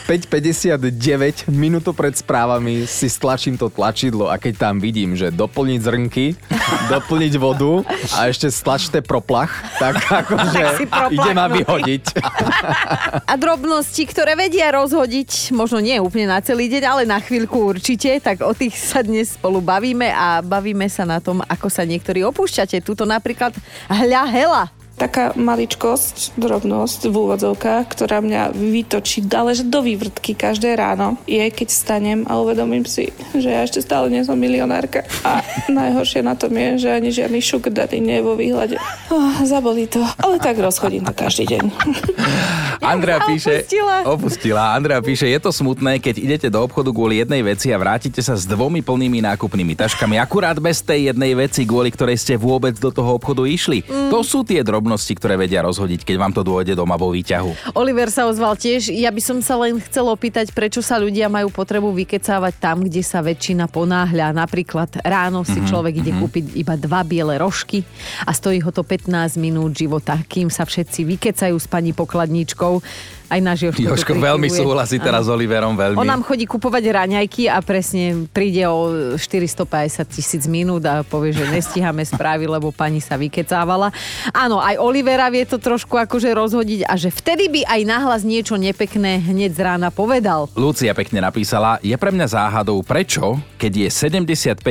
5.59 0.06 1.50
minútu 1.50 1.90
pred 1.90 2.14
správami 2.14 2.86
si 2.86 3.10
stlačím 3.10 3.58
to 3.58 3.74
tlačidlo 3.74 4.30
a 4.30 4.38
keď 4.38 4.70
tam 4.70 4.76
vidím, 4.78 5.18
že 5.18 5.34
doplniť 5.34 5.80
zrnky, 5.82 6.38
doplniť 6.94 7.34
vodu 7.42 7.82
a 8.14 8.30
ešte 8.30 8.54
stlačte 8.54 9.02
proplach, 9.02 9.50
tak 9.82 9.98
akože 10.22 10.86
Tak 10.86 11.10
ide 11.10 11.32
ma 11.34 11.50
vyhodiť. 11.50 12.04
A 13.32 13.34
drobnosti, 13.34 14.06
ktoré 14.06 14.38
vedia 14.38 14.70
rozhodiť, 14.70 15.50
možno 15.58 15.82
nie 15.82 15.98
úplne 15.98 16.30
na 16.30 16.38
celý 16.38 16.70
deň, 16.70 16.84
ale 16.86 17.04
na 17.10 17.18
chvíľku 17.18 17.58
určite, 17.58 18.22
tak 18.22 18.46
o 18.46 18.54
tých 18.54 18.78
sa 18.78 19.02
dnes 19.02 19.34
spolu 19.34 19.58
bavíme 19.58 20.14
a 20.14 20.46
bavíme 20.46 20.86
sa 20.86 21.10
na 21.10 21.18
tom, 21.18 21.42
ako 21.42 21.66
sa 21.74 21.82
niektorí 21.82 22.22
opúšťate. 22.22 22.86
Tuto 22.86 23.10
napríklad 23.10 23.58
hľa 23.90 24.24
hela. 24.30 24.85
Taká 24.96 25.36
maličkosť, 25.36 26.40
drobnosť 26.40 27.12
v 27.12 27.16
úvodzovkách, 27.16 27.86
ktorá 27.92 28.24
mňa 28.24 28.56
vytočí, 28.56 29.28
ale 29.36 29.52
že 29.52 29.68
do 29.68 29.84
vývrtky 29.84 30.34
každé 30.34 30.80
ráno, 30.80 31.20
je 31.28 31.44
keď 31.52 31.68
stanem 31.68 32.20
a 32.32 32.40
uvedomím 32.40 32.88
si, 32.88 33.12
že 33.36 33.52
ja 33.52 33.68
ešte 33.68 33.84
stále 33.84 34.08
nie 34.08 34.24
som 34.24 34.40
milionárka. 34.40 35.04
A 35.28 35.44
najhoršie 35.68 36.24
na 36.24 36.40
tom 36.40 36.56
je, 36.56 36.88
že 36.88 36.90
ani 36.96 37.12
žiadny 37.12 37.44
sugar 37.44 37.76
daddy 37.76 38.00
nie 38.00 38.24
je 38.24 38.24
vo 38.24 38.40
výhľade. 38.40 38.80
Oh, 39.12 39.36
zabolí 39.44 39.92
to, 39.92 40.00
ale 40.24 40.40
tak 40.40 40.56
rozchodím 40.64 41.04
to 41.04 41.12
každý 41.12 41.44
deň. 41.60 41.64
Andrea 42.96 43.20
píše... 43.28 43.68
opustila. 43.68 43.96
Opustila. 44.08 44.64
Andrea 44.80 45.04
píše, 45.04 45.28
je 45.28 45.40
to 45.44 45.52
smutné, 45.52 46.00
keď 46.00 46.16
idete 46.24 46.48
do 46.48 46.64
obchodu 46.64 46.96
kvôli 46.96 47.20
jednej 47.20 47.44
veci 47.44 47.76
a 47.76 47.78
vrátite 47.82 48.24
sa 48.24 48.40
s 48.40 48.48
dvomi 48.48 48.80
plnými 48.80 49.20
nákupnými 49.28 49.76
taškami, 49.76 50.16
akurát 50.22 50.56
bez 50.56 50.80
tej 50.80 51.12
jednej 51.12 51.36
veci, 51.36 51.68
kvôli 51.68 51.92
ktorej 51.92 52.16
ste 52.16 52.40
vôbec 52.40 52.80
do 52.80 52.94
toho 52.94 53.20
obchodu 53.20 53.44
išli. 53.44 53.84
Mm. 53.84 54.14
To 54.14 54.24
sú 54.24 54.46
tie 54.46 54.64
drobnosti, 54.64 54.85
ktoré 55.18 55.36
vedia 55.36 55.60
rozhodiť, 55.66 56.08
keď 56.08 56.16
vám 56.16 56.32
to 56.32 56.42
dôjde 56.48 56.80
doma 56.80 56.96
vo 56.96 57.12
výťahu. 57.12 57.76
Oliver 57.76 58.08
sa 58.08 58.30
ozval 58.30 58.56
tiež. 58.56 58.96
Ja 58.96 59.12
by 59.12 59.20
som 59.20 59.38
sa 59.44 59.60
len 59.60 59.82
chcel 59.84 60.08
opýtať, 60.08 60.56
prečo 60.56 60.80
sa 60.80 61.02
ľudia 61.02 61.28
majú 61.28 61.52
potrebu 61.52 61.92
vykecávať 61.92 62.54
tam, 62.64 62.88
kde 62.88 63.04
sa 63.04 63.20
väčšina 63.20 63.68
ponáhľa. 63.68 64.32
Napríklad 64.32 65.04
ráno 65.04 65.44
si 65.44 65.60
Mhm, 65.60 65.68
človek 65.68 65.94
ide 66.06 66.14
kúpiť 66.14 66.46
iba 66.54 66.78
dva 66.78 67.02
biele 67.02 67.36
rožky 67.42 67.82
a 68.24 68.32
stojí 68.32 68.62
ho 68.62 68.70
to 68.70 68.86
15 68.86 69.42
minút 69.42 69.74
života, 69.74 70.22
kým 70.30 70.54
sa 70.54 70.64
všetci 70.64 71.04
vykecajú 71.18 71.58
s 71.58 71.68
pani 71.68 71.92
pokladníčkou. 71.92 72.80
Aj 73.36 73.44
náš 73.44 73.68
Jožko. 73.68 73.84
Jožko 73.84 74.14
veľmi 74.16 74.48
súhlasí 74.48 74.96
teraz 74.96 75.28
s 75.28 75.30
Oliverom, 75.30 75.76
veľmi. 75.76 76.00
On 76.00 76.08
nám 76.08 76.24
chodí 76.24 76.48
kupovať 76.48 76.88
raňajky 76.88 77.52
a 77.52 77.60
presne 77.60 78.32
príde 78.32 78.64
o 78.64 79.12
450 79.20 80.08
tisíc 80.08 80.48
minút 80.48 80.88
a 80.88 81.04
povie, 81.04 81.36
že 81.36 81.44
nestíhame 81.52 82.08
správy, 82.08 82.48
lebo 82.48 82.72
pani 82.72 83.04
sa 83.04 83.20
vykecávala. 83.20 83.92
Áno, 84.32 84.64
aj 84.64 84.80
Olivera 84.80 85.28
vie 85.28 85.44
to 85.44 85.60
trošku 85.60 86.00
akože 86.00 86.32
rozhodiť 86.32 86.88
a 86.88 86.96
že 86.96 87.12
vtedy 87.12 87.52
by 87.52 87.62
aj 87.68 87.82
nahlas 87.84 88.24
niečo 88.24 88.56
nepekné 88.56 89.20
hneď 89.20 89.52
z 89.52 89.60
rána 89.68 89.92
povedal. 89.92 90.48
Lucia 90.56 90.96
pekne 90.96 91.20
napísala, 91.20 91.76
je 91.84 91.96
pre 92.00 92.16
mňa 92.16 92.32
záhadou, 92.32 92.80
prečo, 92.88 93.36
keď 93.60 93.84
je 93.84 93.90
75% 93.92 94.64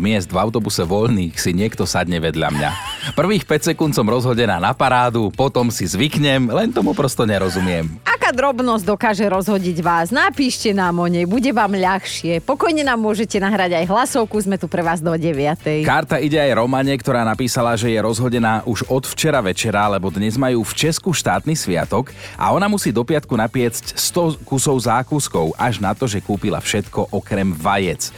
miest 0.00 0.32
v 0.32 0.40
autobuse 0.40 0.80
voľných, 0.80 1.36
si 1.36 1.52
niekto 1.52 1.84
sadne 1.84 2.24
vedľa 2.24 2.48
mňa. 2.56 2.70
Prvých 3.16 3.44
5 3.48 3.72
sekúnd 3.72 3.92
som 3.96 4.04
rozhodená 4.04 4.60
na 4.60 4.76
parádu, 4.76 5.32
potom 5.32 5.72
si 5.72 5.88
zvyknem, 5.88 6.50
len 6.52 6.68
tomu 6.74 6.92
prosto 6.92 7.24
nerozumiem. 7.24 7.88
Aká 8.04 8.34
drobnosť 8.34 8.84
dokáže 8.84 9.24
rozhodiť 9.24 9.78
vás? 9.80 10.12
Napíšte 10.12 10.76
nám 10.76 11.00
o 11.00 11.06
nej, 11.08 11.24
bude 11.24 11.48
vám 11.54 11.72
ľahšie. 11.72 12.44
Pokojne 12.44 12.84
nám 12.84 13.00
môžete 13.00 13.40
nahrať 13.40 13.80
aj 13.80 13.84
hlasovku, 13.88 14.36
sme 14.42 14.60
tu 14.60 14.68
pre 14.68 14.84
vás 14.84 15.00
do 15.00 15.12
9. 15.14 15.86
Karta 15.86 16.20
ide 16.20 16.36
aj 16.36 16.56
Romane, 16.58 16.92
ktorá 16.96 17.24
napísala, 17.24 17.78
že 17.78 17.88
je 17.88 18.00
rozhodená 18.00 18.66
už 18.68 18.84
od 18.92 19.08
včera 19.08 19.40
večera, 19.40 19.88
lebo 19.88 20.12
dnes 20.12 20.36
majú 20.36 20.60
v 20.66 20.76
Česku 20.76 21.16
štátny 21.16 21.56
sviatok 21.56 22.12
a 22.36 22.52
ona 22.52 22.68
musí 22.68 22.92
do 22.92 23.06
piatku 23.06 23.32
napiecť 23.32 23.96
100 23.96 24.44
kusov 24.44 24.76
zákuskov, 24.84 25.56
až 25.56 25.80
na 25.80 25.96
to, 25.96 26.04
že 26.04 26.20
kúpila 26.20 26.60
všetko 26.60 27.12
okrem 27.14 27.54
vajec. 27.56 28.12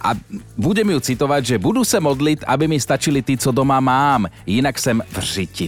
A 0.00 0.14
budem 0.54 0.92
ju 0.96 1.00
citovať, 1.12 1.56
že 1.56 1.62
budú 1.62 1.82
sa 1.82 1.98
modliť, 1.98 2.44
aby 2.44 2.64
mi 2.68 2.78
stačili 2.78 3.24
tí, 3.24 3.34
co 3.40 3.50
doma 3.50 3.80
mám, 3.80 4.28
inak 4.44 4.76
sem 4.76 5.00
v 5.00 5.18
žiti. 5.24 5.66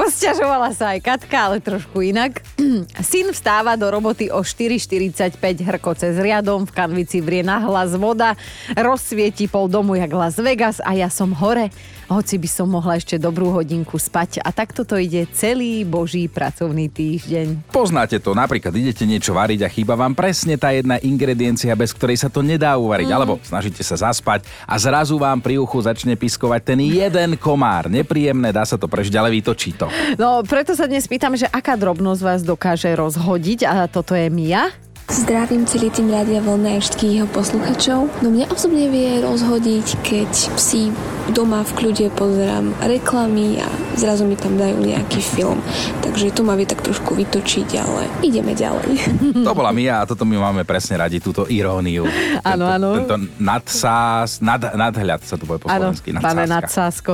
Posťažovala 0.00 0.72
sa 0.72 0.96
aj 0.96 1.00
Katka, 1.04 1.38
ale 1.38 1.56
trošku 1.60 2.00
inak. 2.00 2.40
Syn 3.12 3.36
vstáva 3.36 3.76
do 3.76 3.84
roboty 3.84 4.32
o 4.32 4.40
4.45 4.40 5.36
hrko 5.60 5.92
cez 5.92 6.16
riadom, 6.16 6.64
v 6.64 6.72
kanvici 6.72 7.20
vrie 7.20 7.44
na 7.44 7.60
hlas 7.68 7.92
voda, 8.00 8.32
rozsvieti 8.72 9.44
pol 9.44 9.68
domu 9.68 10.00
jak 10.00 10.08
Las 10.10 10.40
Vegas 10.40 10.80
a 10.80 10.96
ja 10.96 11.12
som 11.12 11.36
hore, 11.36 11.68
hoci 12.10 12.42
by 12.42 12.48
som 12.50 12.66
mohla 12.66 12.98
ešte 12.98 13.14
dobrú 13.16 13.54
hodinku 13.54 13.94
spať. 13.94 14.42
A 14.42 14.50
takto 14.50 14.82
to 14.82 14.98
ide 14.98 15.30
celý 15.30 15.86
boží 15.86 16.26
pracovný 16.26 16.90
týždeň. 16.90 17.70
Poznáte 17.70 18.18
to, 18.18 18.34
napríklad 18.34 18.74
idete 18.74 19.06
niečo 19.06 19.30
variť 19.30 19.62
a 19.62 19.68
chýba 19.70 19.94
vám 19.94 20.18
presne 20.18 20.58
tá 20.58 20.74
jedna 20.74 20.98
ingrediencia, 20.98 21.70
bez 21.78 21.94
ktorej 21.94 22.18
sa 22.18 22.28
to 22.28 22.42
nedá 22.42 22.74
uvariť, 22.74 23.08
mm. 23.08 23.14
alebo 23.14 23.38
snažíte 23.46 23.86
sa 23.86 24.10
zaspať 24.10 24.42
a 24.66 24.74
zrazu 24.74 25.14
vám 25.16 25.38
pri 25.38 25.62
uchu 25.62 25.78
začne 25.86 26.18
piskovať 26.18 26.60
ten 26.74 26.80
jeden 26.82 27.38
komár. 27.38 27.86
Nepríjemné, 27.86 28.50
dá 28.50 28.66
sa 28.66 28.74
to 28.74 28.90
prežiť, 28.90 29.14
ale 29.14 29.30
vytočí 29.30 29.78
to. 29.78 29.86
No, 30.18 30.42
preto 30.42 30.74
sa 30.74 30.90
dnes 30.90 31.06
pýtam, 31.06 31.38
že 31.38 31.46
aká 31.46 31.78
drobnosť 31.78 32.20
vás 32.26 32.40
dokáže 32.42 32.90
rozhodiť 32.90 33.70
a 33.70 33.86
toto 33.86 34.18
je 34.18 34.26
Mia. 34.26 34.89
Zdravím 35.10 35.66
celý 35.66 35.90
tým 35.90 36.06
Rádia 36.08 36.38
Vlna 36.38 36.78
aj 36.78 36.86
všetkých 36.86 37.12
jeho 37.12 37.28
posluchačov. 37.28 38.22
No 38.22 38.30
mňa 38.30 38.46
osobne 38.46 38.86
vie 38.86 39.18
rozhodiť, 39.18 39.98
keď 40.00 40.30
si 40.54 40.94
doma 41.28 41.62
v 41.62 41.72
kľude 41.74 42.14
pozerám 42.14 42.70
reklamy 42.80 43.58
a 43.58 43.66
zrazu 43.94 44.22
mi 44.22 44.34
tam 44.34 44.54
dajú 44.54 44.78
nejaký 44.78 45.18
film. 45.18 45.58
Takže 46.00 46.30
to 46.30 46.42
ma 46.42 46.54
vie 46.54 46.62
tak 46.62 46.80
trošku 46.80 47.12
vytočiť, 47.12 47.68
ale 47.76 48.06
ideme 48.22 48.54
ďalej. 48.54 48.94
To 49.46 49.56
bola 49.56 49.72
Mia 49.72 49.98
a 49.98 50.06
toto 50.06 50.22
my 50.22 50.36
máme 50.36 50.62
presne 50.62 50.94
radi, 50.96 51.18
túto 51.18 51.42
iróniu. 51.44 52.06
Áno, 52.44 52.64
Tento- 52.64 52.70
áno. 52.70 52.88
Tento 52.94 53.16
nadsás, 53.40 54.38
nad, 54.38 54.62
nadhľad 54.62 55.22
sa 55.22 55.34
to 55.34 55.42
bude 55.42 55.58
po 55.58 55.66
Áno, 55.66 55.90
slovensky. 55.90 56.14
pane 56.14 56.46
nadsázka. 56.46 56.50
Nadsásko. 56.50 57.12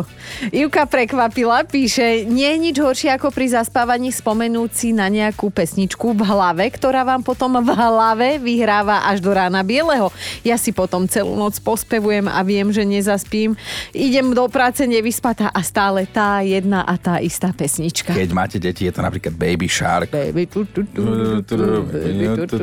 Ivka 0.53 0.85
prekvapila, 0.85 1.65
píše, 1.65 2.25
nie 2.25 2.45
je 2.47 2.59
nič 2.61 2.77
horšie 2.77 3.15
ako 3.15 3.31
pri 3.31 3.53
zaspávaní 3.53 4.11
spomenúť 4.11 4.71
si 4.71 4.89
na 4.91 5.09
nejakú 5.09 5.49
pesničku 5.49 6.13
v 6.13 6.23
hlave, 6.23 6.69
ktorá 6.69 7.03
vám 7.03 7.23
potom 7.23 7.57
v 7.57 7.69
hlave 7.87 8.43
vyhráva 8.43 9.07
až 9.07 9.23
do 9.23 9.31
rána 9.31 9.63
bieleho. 9.63 10.11
Ja 10.43 10.59
si 10.59 10.75
potom 10.75 11.07
celú 11.07 11.39
noc 11.39 11.63
pospevujem 11.63 12.27
a 12.27 12.43
viem, 12.43 12.69
že 12.75 12.83
nezaspím. 12.83 13.55
Idem 13.95 14.35
do 14.35 14.45
práce 14.51 14.83
nevyspatá 14.83 15.55
a 15.55 15.61
stále 15.63 16.05
tá 16.11 16.43
jedna 16.43 16.83
a 16.83 16.99
tá 16.99 17.23
istá 17.23 17.55
pesnička. 17.55 18.13
Keď 18.13 18.31
máte 18.35 18.59
deti, 18.59 18.85
je 18.85 18.93
to 18.93 19.01
napríklad 19.01 19.39
Baby 19.39 19.71
Shark. 19.71 20.11
Baby, 20.11 20.51
tu, 20.51 20.67
tu, 20.67 20.83
tu, 20.83 21.03
tu. 21.47 21.55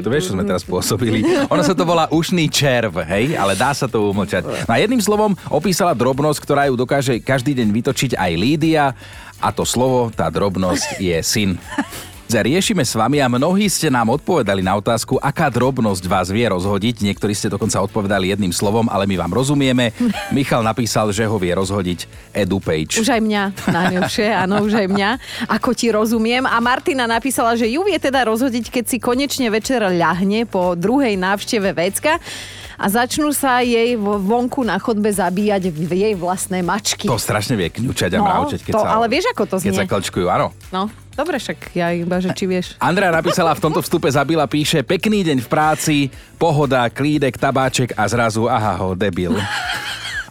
Vieš, 0.03 0.29
čo 0.29 0.33
sme 0.35 0.43
teraz 0.43 0.67
spôsobili? 0.67 1.23
Ono 1.47 1.63
sa 1.63 1.71
to 1.71 1.87
volá 1.87 2.11
ušný 2.11 2.51
červ, 2.51 3.01
hej? 3.07 3.39
Ale 3.39 3.55
dá 3.55 3.71
sa 3.71 3.87
to 3.87 4.11
umlčať. 4.11 4.43
No 4.67 4.71
a 4.71 4.77
jedným 4.77 5.01
slovom 5.01 5.33
opísala 5.47 5.95
drobnosť, 5.95 6.39
ktorá 6.43 6.67
ju 6.67 6.75
dokáže 6.75 7.23
každý 7.23 7.55
deň 7.55 7.67
vytočiť 7.71 8.11
aj 8.19 8.31
Lídia. 8.35 8.85
A 9.43 9.51
to 9.51 9.67
slovo, 9.67 10.07
tá 10.07 10.31
drobnosť 10.31 11.03
je 11.03 11.17
syn. 11.19 11.59
Riešime 12.35 12.81
s 12.81 12.93
vami 12.93 13.17
a 13.17 13.27
mnohí 13.27 13.65
ste 13.65 13.87
nám 13.87 14.09
odpovedali 14.11 14.59
na 14.59 14.73
otázku, 14.73 15.15
aká 15.15 15.47
drobnosť 15.47 16.03
vás 16.03 16.27
vie 16.27 16.43
rozhodiť. 16.43 17.03
Niektorí 17.03 17.31
ste 17.31 17.45
dokonca 17.47 17.77
odpovedali 17.79 18.29
jedným 18.29 18.49
slovom, 18.49 18.87
ale 18.87 19.05
my 19.05 19.15
vám 19.17 19.31
rozumieme. 19.31 19.93
Michal 20.31 20.59
napísal, 20.59 21.09
že 21.09 21.23
ho 21.23 21.35
vie 21.35 21.51
rozhodiť 21.51 21.99
Edu 22.31 22.57
Page. 22.57 22.97
Už 22.97 23.07
aj 23.07 23.19
mňa, 23.19 23.43
najlepšie, 23.67 24.27
áno, 24.33 24.59
už 24.59 24.73
aj 24.75 24.87
mňa. 24.87 25.09
Ako 25.51 25.71
ti 25.71 25.87
rozumiem. 25.87 26.41
A 26.43 26.57
Martina 26.57 27.05
napísala, 27.05 27.53
že 27.53 27.67
ju 27.67 27.81
vie 27.81 27.95
teda 27.95 28.23
rozhodiť, 28.23 28.71
keď 28.71 28.83
si 28.87 28.97
konečne 28.97 29.47
večer 29.47 29.83
ľahne 29.83 30.45
po 30.45 30.73
druhej 30.73 31.13
návšteve 31.13 31.69
vecka 31.69 32.17
a 32.73 32.85
začnú 32.87 33.29
sa 33.29 33.59
jej 33.59 33.93
vo- 33.93 34.17
vonku 34.17 34.61
na 34.61 34.75
chodbe 34.75 35.05
zabíjať 35.07 35.69
v 35.69 35.91
jej 35.93 36.13
vlastné 36.13 36.59
mačky. 36.59 37.05
To 37.05 37.15
strašne 37.15 37.53
vie 37.53 37.69
kňučať 37.69 38.09
a 38.11 38.17
No, 38.17 38.25
mravčať, 38.25 38.59
keď 38.63 38.73
to- 38.73 38.81
sa... 38.81 38.89
ale 38.93 39.05
vieš, 39.05 39.29
ako 39.29 39.43
to 39.45 39.55
Keď 39.57 39.69
znie? 39.69 39.77
sa 39.77 39.85
klčkujú, 39.85 40.25
áno. 40.25 40.49
No, 40.69 40.89
dobre, 41.13 41.39
však 41.39 41.73
ja 41.77 41.93
iba, 41.93 42.19
že 42.19 42.33
či 42.33 42.45
vieš. 42.45 42.75
Andrea 42.81 43.13
napísala 43.13 43.53
v 43.53 43.63
tomto 43.63 43.81
vstupe 43.81 44.09
zabila, 44.11 44.45
píše 44.49 44.83
pekný 44.83 45.23
deň 45.23 45.37
v 45.41 45.47
práci, 45.47 45.95
pohoda, 46.35 46.89
klídek, 46.91 47.37
tabáček 47.39 47.95
a 47.95 48.03
zrazu 48.09 48.49
aha 48.49 48.77
ho, 48.77 48.97
debil. 48.97 49.37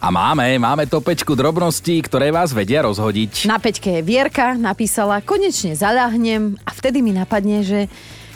A 0.03 0.11
máme, 0.11 0.59
máme 0.59 0.83
topečku 0.83 1.31
drobností, 1.31 2.03
ktoré 2.03 2.27
vás 2.27 2.51
vedia 2.51 2.83
rozhodiť. 2.83 3.47
Na 3.47 3.55
peťke 3.55 4.03
Vierka, 4.03 4.51
napísala, 4.51 5.23
konečne 5.23 5.79
zaľahnem 5.79 6.59
a 6.67 6.71
vtedy 6.75 6.99
mi 6.99 7.15
napadne, 7.15 7.63
že 7.63 7.87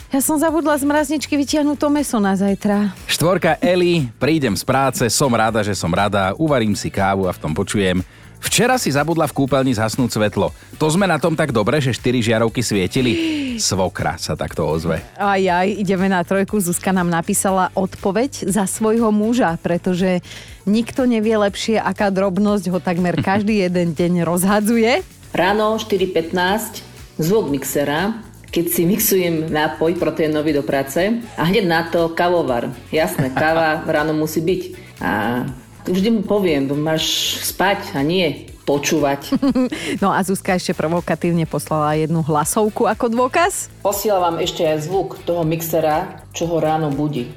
ja 0.08 0.24
som 0.24 0.40
zabudla 0.40 0.80
z 0.80 0.88
mrazničky 0.88 1.36
vytiahnuť 1.36 1.76
to 1.76 1.88
meso 1.92 2.16
na 2.16 2.32
zajtra. 2.32 2.96
Štvorka 3.04 3.60
Eli, 3.60 4.08
prídem 4.16 4.56
z 4.56 4.64
práce, 4.64 5.04
som 5.12 5.28
rada, 5.28 5.60
že 5.60 5.76
som 5.76 5.92
rada, 5.92 6.32
uvarím 6.40 6.72
si 6.72 6.88
kávu 6.88 7.28
a 7.28 7.36
v 7.36 7.40
tom 7.44 7.52
počujem. 7.52 8.00
Včera 8.38 8.78
si 8.78 8.94
zabudla 8.94 9.26
v 9.26 9.34
kúpeľni 9.34 9.74
zhasnúť 9.74 10.14
svetlo. 10.14 10.54
To 10.78 10.86
sme 10.86 11.10
na 11.10 11.18
tom 11.18 11.34
tak 11.34 11.50
dobre, 11.50 11.82
že 11.82 11.94
štyri 11.94 12.22
žiarovky 12.22 12.62
svietili. 12.62 13.12
Svokra 13.58 14.14
sa 14.14 14.38
takto 14.38 14.62
ozve. 14.62 15.02
Aj, 15.18 15.42
aj, 15.42 15.68
ideme 15.74 16.06
na 16.06 16.22
trojku. 16.22 16.62
Zuzka 16.62 16.94
nám 16.94 17.10
napísala 17.10 17.74
odpoveď 17.74 18.46
za 18.46 18.70
svojho 18.70 19.10
muža, 19.10 19.58
pretože 19.58 20.22
nikto 20.62 21.10
nevie 21.10 21.34
lepšie, 21.34 21.82
aká 21.82 22.14
drobnosť 22.14 22.70
ho 22.70 22.78
takmer 22.78 23.18
každý 23.28 23.66
jeden 23.66 23.98
deň 23.98 24.22
rozhadzuje. 24.22 25.02
Ráno 25.34 25.76
4.15, 25.76 27.20
zvuk 27.20 27.50
mixera, 27.50 28.22
keď 28.48 28.64
si 28.72 28.82
mixujem 28.88 29.52
nápoj 29.52 30.00
proteínový 30.00 30.56
do 30.56 30.64
práce 30.64 31.20
a 31.36 31.42
hneď 31.44 31.64
na 31.68 31.84
to 31.84 32.16
kavovar. 32.16 32.72
Jasné, 32.88 33.28
káva 33.34 33.84
ráno 33.84 34.16
musí 34.16 34.40
byť. 34.40 34.62
A 35.04 35.44
vždy 35.88 36.08
mu 36.12 36.22
poviem, 36.22 36.68
máš 36.76 37.36
spať 37.42 37.96
a 37.96 38.04
nie 38.04 38.46
počúvať. 38.68 39.32
No 40.04 40.12
a 40.12 40.20
Zuzka 40.20 40.54
ešte 40.54 40.76
provokatívne 40.76 41.48
poslala 41.48 41.96
jednu 41.96 42.20
hlasovku 42.20 42.84
ako 42.84 43.08
dôkaz. 43.08 43.72
Posielam 43.80 44.20
vám 44.20 44.36
ešte 44.44 44.62
aj 44.62 44.84
zvuk 44.84 45.16
toho 45.24 45.42
mixera, 45.42 46.22
čo 46.36 46.44
ho 46.46 46.60
ráno 46.60 46.92
budí. 46.92 47.32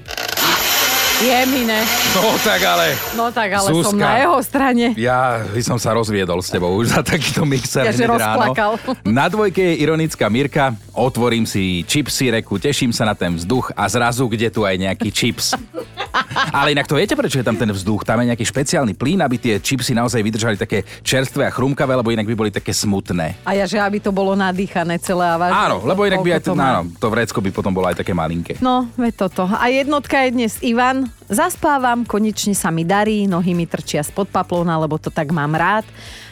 Jemine. 1.21 1.85
No 2.17 2.33
tak 2.41 2.65
ale... 2.65 2.97
No 3.13 3.29
tak, 3.29 3.53
ale 3.53 3.69
som 3.69 3.93
Zuzka. 3.93 4.01
na 4.01 4.25
jeho 4.25 4.37
strane. 4.41 4.85
Ja 4.97 5.45
by 5.53 5.61
som 5.61 5.77
sa 5.77 5.93
rozviedol 5.93 6.41
s 6.41 6.49
tebou 6.49 6.73
už 6.81 6.97
za 6.97 7.05
takýto 7.05 7.45
mixer 7.45 7.85
Ja, 7.85 7.93
že 7.93 8.09
ráno. 8.09 8.17
rozplakal. 8.17 8.71
Na 9.05 9.29
dvojke 9.29 9.61
je 9.61 9.85
ironická 9.85 10.25
Mirka, 10.33 10.73
otvorím 10.97 11.45
si 11.45 11.85
čipsy 11.85 12.33
reku, 12.33 12.57
teším 12.57 12.89
sa 12.89 13.05
na 13.05 13.13
ten 13.13 13.37
vzduch 13.37 13.69
a 13.77 13.85
zrazu 13.85 14.25
kde 14.25 14.49
tu 14.49 14.65
aj 14.65 14.75
nejaký 14.81 15.13
čips. 15.13 15.53
Ale 16.49 16.73
inak 16.73 16.89
to 16.89 16.97
viete, 16.97 17.13
prečo 17.13 17.37
je 17.37 17.45
tam 17.45 17.53
ten 17.53 17.69
vzduch? 17.69 18.01
Tam 18.01 18.17
je 18.17 18.33
nejaký 18.33 18.41
špeciálny 18.41 18.93
plyn, 18.93 19.21
aby 19.21 19.37
tie 19.37 19.53
čipsy 19.57 19.93
naozaj 19.93 20.17
vydržali 20.17 20.57
také 20.57 20.81
čerstvé 21.01 21.45
a 21.45 21.51
chrumkavé, 21.51 21.93
lebo 21.93 22.09
inak 22.09 22.25
by 22.25 22.35
boli 22.35 22.49
také 22.49 22.73
smutné. 22.73 23.37
A 23.43 23.53
ja, 23.53 23.63
že 23.63 23.77
aby 23.77 23.97
to 23.97 24.09
bolo 24.09 24.33
nadýchané 24.33 24.97
celé 24.97 25.21
a 25.23 25.37
vážne. 25.37 25.61
Áno, 25.61 25.77
lebo 25.83 26.01
inak 26.03 26.19
by 26.19 26.31
aj 26.31 26.41
to, 26.41 26.53
áno, 26.53 26.81
to 26.97 27.07
vrecko 27.07 27.39
by 27.39 27.49
potom 27.51 27.69
bolo 27.69 27.85
aj 27.85 28.01
také 28.01 28.11
malinké. 28.11 28.57
No, 28.57 28.89
veď 28.95 29.13
toto. 29.21 29.45
A 29.45 29.67
jednotka 29.67 30.17
je 30.23 30.29
dnes 30.31 30.57
Ivan. 30.61 31.05
Zaspávam, 31.27 32.03
konečne 32.03 32.51
sa 32.51 32.69
mi 32.69 32.81
darí, 32.81 33.23
nohy 33.23 33.51
mi 33.51 33.63
trčia 33.63 34.01
spod 34.01 34.27
paplóna, 34.27 34.75
lebo 34.77 34.97
to 34.97 35.07
tak 35.07 35.29
mám 35.29 35.51
rád. 35.51 35.85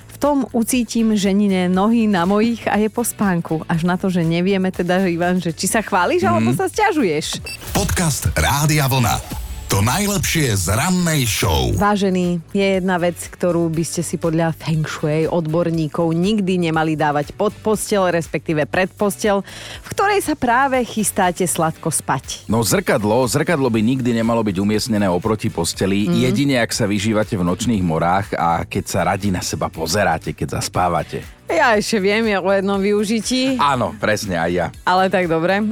V 0.09 0.17
tom 0.19 0.43
ucítim 0.51 1.15
ženine 1.15 1.67
nohy 1.67 2.03
na 2.03 2.27
mojich 2.27 2.67
a 2.67 2.75
je 2.75 2.91
po 2.91 3.01
spánku. 3.01 3.63
Až 3.65 3.87
na 3.87 3.95
to, 3.95 4.11
že 4.11 4.19
nevieme 4.19 4.67
teda, 4.67 5.07
Ivan, 5.07 5.39
že 5.39 5.55
či 5.55 5.65
sa 5.65 5.79
chváliš, 5.79 6.23
alebo 6.23 6.51
Mhm. 6.51 6.57
sa 6.59 6.67
stiažuješ. 6.67 7.39
Podcast 7.71 8.27
Rádia 8.35 8.83
Vlna. 8.85 9.48
To 9.69 9.85
najlepšie 9.85 10.57
z 10.57 10.73
rannej 10.73 11.29
show. 11.29 11.69
Vážený, 11.77 12.41
je 12.57 12.81
jedna 12.81 12.97
vec, 12.97 13.21
ktorú 13.21 13.69
by 13.69 13.85
ste 13.85 14.01
si 14.01 14.17
podľa 14.17 14.49
Feng 14.57 14.81
Shui 14.81 15.29
odborníkov 15.29 16.09
nikdy 16.09 16.57
nemali 16.57 16.97
dávať 16.97 17.37
pod 17.37 17.53
postel, 17.61 18.09
respektíve 18.09 18.65
pred 18.65 18.89
postel, 18.89 19.45
v 19.85 19.87
ktorej 19.93 20.25
sa 20.25 20.33
práve 20.33 20.81
chystáte 20.81 21.45
sladko 21.45 21.93
spať. 21.93 22.49
No 22.49 22.65
zrkadlo, 22.65 23.29
zrkadlo 23.29 23.69
by 23.69 23.77
nikdy 23.85 24.09
nemalo 24.17 24.41
byť 24.41 24.57
umiestnené 24.57 25.05
oproti 25.05 25.53
posteli, 25.53 26.09
mm. 26.09 26.17
jedine 26.17 26.65
ak 26.65 26.73
sa 26.73 26.89
vyžívate 26.89 27.37
v 27.37 27.45
nočných 27.45 27.85
morách 27.85 28.33
a 28.41 28.65
keď 28.65 28.83
sa 28.89 29.05
radi 29.05 29.29
na 29.29 29.45
seba 29.45 29.69
pozeráte, 29.69 30.33
keď 30.33 30.57
zaspávate. 30.65 31.21
Ja 31.49 31.77
ešte 31.77 31.97
viem 31.97 32.25
je 32.29 32.37
o 32.37 32.49
jednom 32.49 32.77
využití. 32.77 33.57
Áno, 33.57 33.93
presne 33.97 34.37
aj 34.37 34.51
ja. 34.53 34.67
Ale 34.85 35.09
tak 35.09 35.25
dobre. 35.25 35.65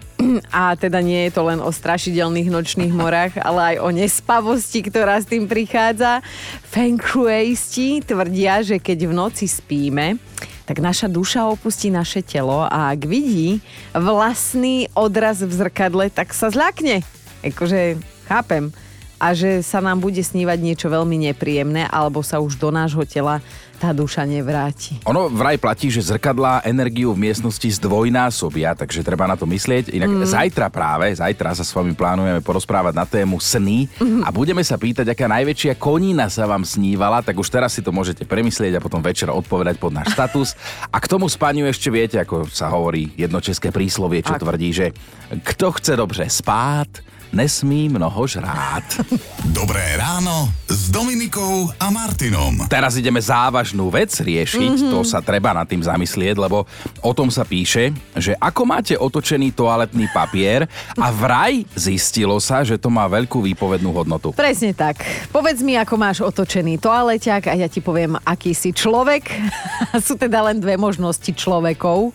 A 0.51 0.75
teda 0.75 0.99
nie 1.03 1.27
je 1.27 1.31
to 1.35 1.47
len 1.47 1.59
o 1.63 1.71
strašidelných 1.71 2.51
nočných 2.51 2.93
morách, 2.93 3.39
ale 3.47 3.75
aj 3.75 3.75
o 3.83 3.89
nespavosti, 3.93 4.85
ktorá 4.85 5.19
s 5.19 5.29
tým 5.29 5.45
prichádza. 5.45 6.23
Feng 6.67 6.99
tvrdia, 8.03 8.61
že 8.63 8.77
keď 8.77 9.09
v 9.09 9.13
noci 9.13 9.45
spíme, 9.47 10.19
tak 10.67 10.83
naša 10.83 11.07
duša 11.07 11.47
opustí 11.47 11.87
naše 11.87 12.19
telo 12.19 12.67
a 12.67 12.91
ak 12.91 13.07
vidí 13.07 13.63
vlastný 13.95 14.91
odraz 14.91 15.39
v 15.39 15.51
zrkadle, 15.51 16.11
tak 16.11 16.35
sa 16.35 16.51
zľakne. 16.51 17.07
Akože, 17.39 17.95
chápem. 18.27 18.75
A 19.17 19.33
že 19.33 19.65
sa 19.65 19.81
nám 19.81 19.97
bude 19.97 20.21
snívať 20.21 20.61
niečo 20.61 20.87
veľmi 20.93 21.17
nepríjemné, 21.29 21.89
alebo 21.89 22.21
sa 22.21 22.37
už 22.37 22.57
do 22.61 22.69
nášho 22.69 23.01
tela 23.03 23.41
tá 23.77 23.93
duša 23.93 24.25
nevráti. 24.25 24.97
Ono 25.05 25.29
vraj 25.29 25.61
platí, 25.61 25.93
že 25.93 26.01
zrkadlá 26.01 26.65
energiu 26.65 27.13
v 27.13 27.29
miestnosti 27.29 27.77
zdvojnásobia, 27.77 28.73
takže 28.73 29.05
treba 29.05 29.29
na 29.29 29.37
to 29.37 29.45
myslieť. 29.45 29.93
Inak 29.93 30.09
mm. 30.09 30.25
zajtra 30.25 30.67
práve, 30.73 31.13
zajtra 31.13 31.53
sa 31.53 31.61
s 31.61 31.71
vami 31.71 31.93
plánujeme 31.93 32.41
porozprávať 32.41 32.93
na 32.97 33.05
tému 33.05 33.37
sny 33.37 33.85
mm. 34.01 34.25
a 34.25 34.29
budeme 34.33 34.65
sa 34.65 34.81
pýtať, 34.81 35.13
aká 35.13 35.29
najväčšia 35.29 35.77
konína 35.77 36.25
sa 36.27 36.49
vám 36.49 36.65
snívala, 36.65 37.21
tak 37.21 37.37
už 37.37 37.47
teraz 37.53 37.77
si 37.77 37.85
to 37.85 37.93
môžete 37.93 38.25
premyslieť 38.25 38.81
a 38.81 38.83
potom 38.83 38.99
večer 38.99 39.29
odpovedať 39.29 39.77
pod 39.77 39.93
náš 39.93 40.09
status. 40.17 40.57
A 40.89 40.97
k 40.97 41.05
tomu 41.05 41.29
spaniu 41.29 41.69
ešte 41.69 41.93
viete, 41.93 42.17
ako 42.17 42.49
sa 42.49 42.73
hovorí 42.73 43.13
jedno 43.13 43.37
české 43.37 43.69
príslovie, 43.69 44.25
čo 44.25 44.33
Ak. 44.35 44.41
tvrdí, 44.41 44.73
že 44.73 44.89
kto 45.45 45.77
chce 45.77 45.93
dobre 45.93 46.25
spát, 46.33 46.89
nesmí 47.31 47.89
mnoho 47.91 48.27
žrát. 48.27 48.85
Dobré 49.57 49.97
ráno 49.99 50.49
s 50.67 50.91
Dominikou 50.91 51.71
a 51.79 51.87
Martinom. 51.91 52.67
Teraz 52.71 52.95
ideme 52.95 53.19
závažnú 53.19 53.91
vec 53.91 54.11
riešiť, 54.11 54.73
mm-hmm. 54.83 54.91
to 54.91 54.99
sa 55.03 55.19
treba 55.23 55.51
nad 55.51 55.67
tým 55.67 55.83
zamyslieť, 55.83 56.35
lebo 56.39 56.63
o 57.03 57.11
tom 57.11 57.27
sa 57.27 57.43
píše, 57.43 57.91
že 58.15 58.35
ako 58.39 58.61
máte 58.63 58.95
otočený 58.95 59.55
toaletný 59.55 60.07
papier 60.11 60.67
a 60.95 61.07
vraj 61.11 61.63
zistilo 61.75 62.39
sa, 62.39 62.63
že 62.63 62.79
to 62.79 62.87
má 62.91 63.07
veľkú 63.07 63.43
výpovednú 63.43 63.91
hodnotu. 63.91 64.31
Presne 64.35 64.75
tak. 64.75 65.01
Povedz 65.31 65.63
mi, 65.63 65.75
ako 65.75 65.95
máš 65.97 66.23
otočený 66.23 66.79
toaleťak 66.79 67.51
a 67.51 67.53
ja 67.57 67.67
ti 67.67 67.81
poviem, 67.81 68.15
aký 68.23 68.53
si 68.53 68.71
človek. 68.71 69.27
Sú 70.05 70.15
teda 70.15 70.45
len 70.45 70.61
dve 70.61 70.77
možnosti 70.77 71.29
človekov. 71.33 72.13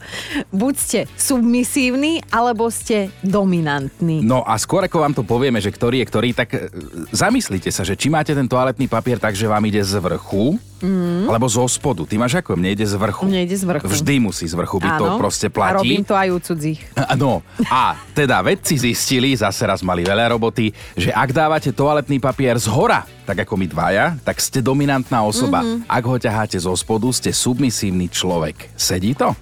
Buď 0.54 0.74
ste 0.78 1.00
submisívni, 1.16 2.22
alebo 2.30 2.70
ste 2.70 3.10
dominantní. 3.24 4.22
No 4.22 4.44
a 4.46 4.56
skôr 4.56 4.86
ako 4.86 5.01
vám 5.02 5.12
to 5.12 5.26
povieme, 5.26 5.58
že 5.58 5.74
ktorý 5.74 6.02
je 6.02 6.06
ktorý, 6.06 6.28
tak 6.30 6.48
e, 6.54 6.70
zamyslite 7.10 7.68
sa, 7.74 7.82
že 7.82 7.98
či 7.98 8.06
máte 8.06 8.30
ten 8.30 8.46
toaletný 8.46 8.86
papier 8.86 9.18
tak, 9.18 9.34
že 9.34 9.50
vám 9.50 9.62
ide 9.66 9.82
z 9.82 9.98
vrchu, 9.98 10.56
mm. 10.78 11.26
alebo 11.26 11.50
zo 11.50 11.66
spodu. 11.66 12.06
Ty 12.06 12.22
máš 12.22 12.38
ako? 12.38 12.54
Mne 12.54 12.70
ide 12.78 12.86
z 12.86 12.94
vrchu. 12.94 13.26
Mne 13.26 13.42
ide 13.42 13.56
z 13.58 13.64
vrchu. 13.66 13.90
Vždy 13.90 14.14
musí 14.22 14.46
z 14.46 14.54
vrchu 14.54 14.78
byť, 14.78 14.92
to 14.94 15.06
proste 15.18 15.48
platí. 15.50 15.74
A 15.74 15.78
robím 15.82 16.04
to 16.06 16.14
aj 16.14 16.28
u 16.30 16.38
cudzích. 16.38 16.80
No, 17.22 17.44
a 17.70 17.94
teda 18.16 18.42
vedci 18.42 18.74
zistili, 18.74 19.36
zase 19.36 19.62
raz 19.62 19.84
mali 19.84 20.02
veľa 20.02 20.32
roboty, 20.32 20.74
že 20.96 21.12
ak 21.12 21.30
dávate 21.30 21.70
toaletný 21.70 22.18
papier 22.18 22.58
z 22.58 22.66
hora, 22.66 23.06
tak 23.22 23.46
ako 23.46 23.54
my 23.54 23.66
dvaja, 23.68 24.06
tak 24.26 24.42
ste 24.42 24.58
dominantná 24.58 25.22
osoba. 25.22 25.62
Mm-hmm. 25.62 25.86
Ak 25.86 26.02
ho 26.02 26.16
ťaháte 26.18 26.58
zo 26.58 26.74
spodu, 26.74 27.06
ste 27.14 27.30
submisívny 27.30 28.10
človek. 28.10 28.74
Sedí 28.74 29.14
to? 29.14 29.36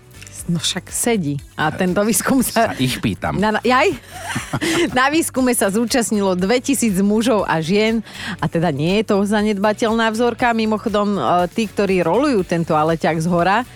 No 0.49 0.63
však 0.63 0.89
sedí. 0.89 1.37
A 1.59 1.69
tento 1.75 2.01
výskum 2.07 2.41
sa... 2.41 2.73
sa 2.73 2.79
ich 2.79 3.03
pýtam. 3.03 3.37
Na, 3.37 3.59
jaj? 3.61 3.93
na 4.99 5.11
výskume 5.13 5.53
sa 5.53 5.69
zúčastnilo 5.69 6.39
2000 6.39 7.01
mužov 7.05 7.45
a 7.45 7.61
žien 7.61 8.01
a 8.41 8.49
teda 8.49 8.73
nie 8.73 9.03
je 9.03 9.13
to 9.13 9.17
zanedbateľná 9.27 10.09
vzorka. 10.15 10.57
Mimochodom, 10.57 11.19
e, 11.19 11.21
tí, 11.53 11.69
ktorí 11.69 12.01
rolujú 12.01 12.47
tento 12.47 12.73
aleťak 12.73 13.21
z 13.21 13.27
hora, 13.29 13.67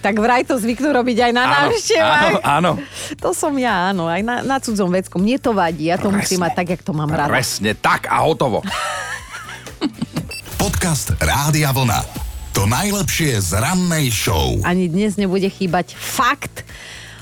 tak 0.00 0.16
vraj 0.16 0.42
to 0.48 0.56
zvyknú 0.56 0.96
robiť 0.96 1.28
aj 1.28 1.32
na 1.36 1.44
návštevách. 1.44 2.32
Áno, 2.40 2.40
áno. 2.40 2.72
To 3.20 3.36
som 3.36 3.52
ja, 3.60 3.92
áno, 3.92 4.08
aj 4.08 4.24
na, 4.24 4.36
na 4.40 4.56
cudzom 4.56 4.88
vecku. 4.88 5.20
Mne 5.20 5.36
to 5.36 5.52
vadí, 5.52 5.92
ja 5.92 6.00
to 6.00 6.08
Presne. 6.08 6.18
musím 6.24 6.40
mať 6.40 6.52
tak, 6.56 6.68
jak 6.72 6.82
to 6.82 6.92
mám 6.96 7.12
rada. 7.12 7.28
Presne 7.28 7.76
tak 7.76 8.08
a 8.08 8.24
hotovo. 8.24 8.64
Podcast 10.60 11.16
Rádia 11.20 11.72
Vlna. 11.72 12.19
To 12.50 12.66
najlepšie 12.66 13.38
z 13.38 13.62
rannej 13.62 14.10
show. 14.10 14.58
Ani 14.66 14.90
dnes 14.90 15.14
nebude 15.14 15.46
chýbať 15.46 15.94
fakt, 15.94 16.66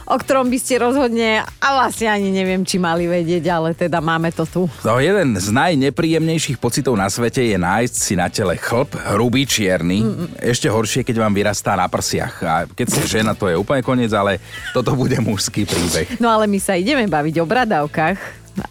o 0.08 0.16
ktorom 0.16 0.48
by 0.48 0.56
ste 0.56 0.80
rozhodne 0.80 1.44
a 1.44 1.66
vlastne 1.76 2.08
ani 2.08 2.32
neviem, 2.32 2.64
či 2.64 2.80
mali 2.80 3.04
vedieť, 3.04 3.44
ale 3.52 3.76
teda 3.76 4.00
máme 4.00 4.32
to 4.32 4.48
tu. 4.48 4.62
No 4.80 4.96
jeden 4.96 5.36
z 5.36 5.52
najnepríjemnejších 5.52 6.56
pocitov 6.56 6.96
na 6.96 7.12
svete 7.12 7.44
je 7.44 7.60
nájsť 7.60 7.94
si 7.94 8.16
na 8.16 8.32
tele 8.32 8.56
chlp, 8.56 8.96
hrubý, 9.12 9.44
čierny. 9.44 10.00
Mm-mm. 10.00 10.28
Ešte 10.40 10.72
horšie, 10.72 11.04
keď 11.04 11.20
vám 11.20 11.36
vyrastá 11.36 11.76
na 11.76 11.84
prsiach. 11.92 12.34
A 12.48 12.54
keď 12.64 12.86
ste 12.88 13.20
žena, 13.20 13.36
to 13.36 13.52
je 13.52 13.60
úplne 13.60 13.84
koniec, 13.84 14.08
ale 14.16 14.40
toto 14.72 14.96
bude 14.96 15.20
mužský 15.20 15.68
príbeh. 15.68 16.16
No 16.24 16.32
ale 16.32 16.48
my 16.48 16.56
sa 16.56 16.72
ideme 16.72 17.04
baviť 17.04 17.36
o 17.36 17.44
bradavkách 17.44 18.18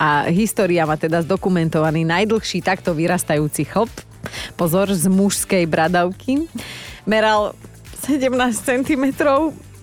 a 0.02 0.26
história 0.34 0.90
má 0.90 0.98
teda 0.98 1.22
zdokumentovaný 1.22 2.02
najdlhší 2.02 2.66
takto 2.66 2.98
vyrastajúci 2.98 3.64
chlp 3.70 3.94
pozor, 4.60 4.92
z 4.94 5.08
mužskej 5.10 5.64
bradavky. 5.68 6.48
Meral 7.08 7.56
17 8.06 8.32
cm 8.64 9.04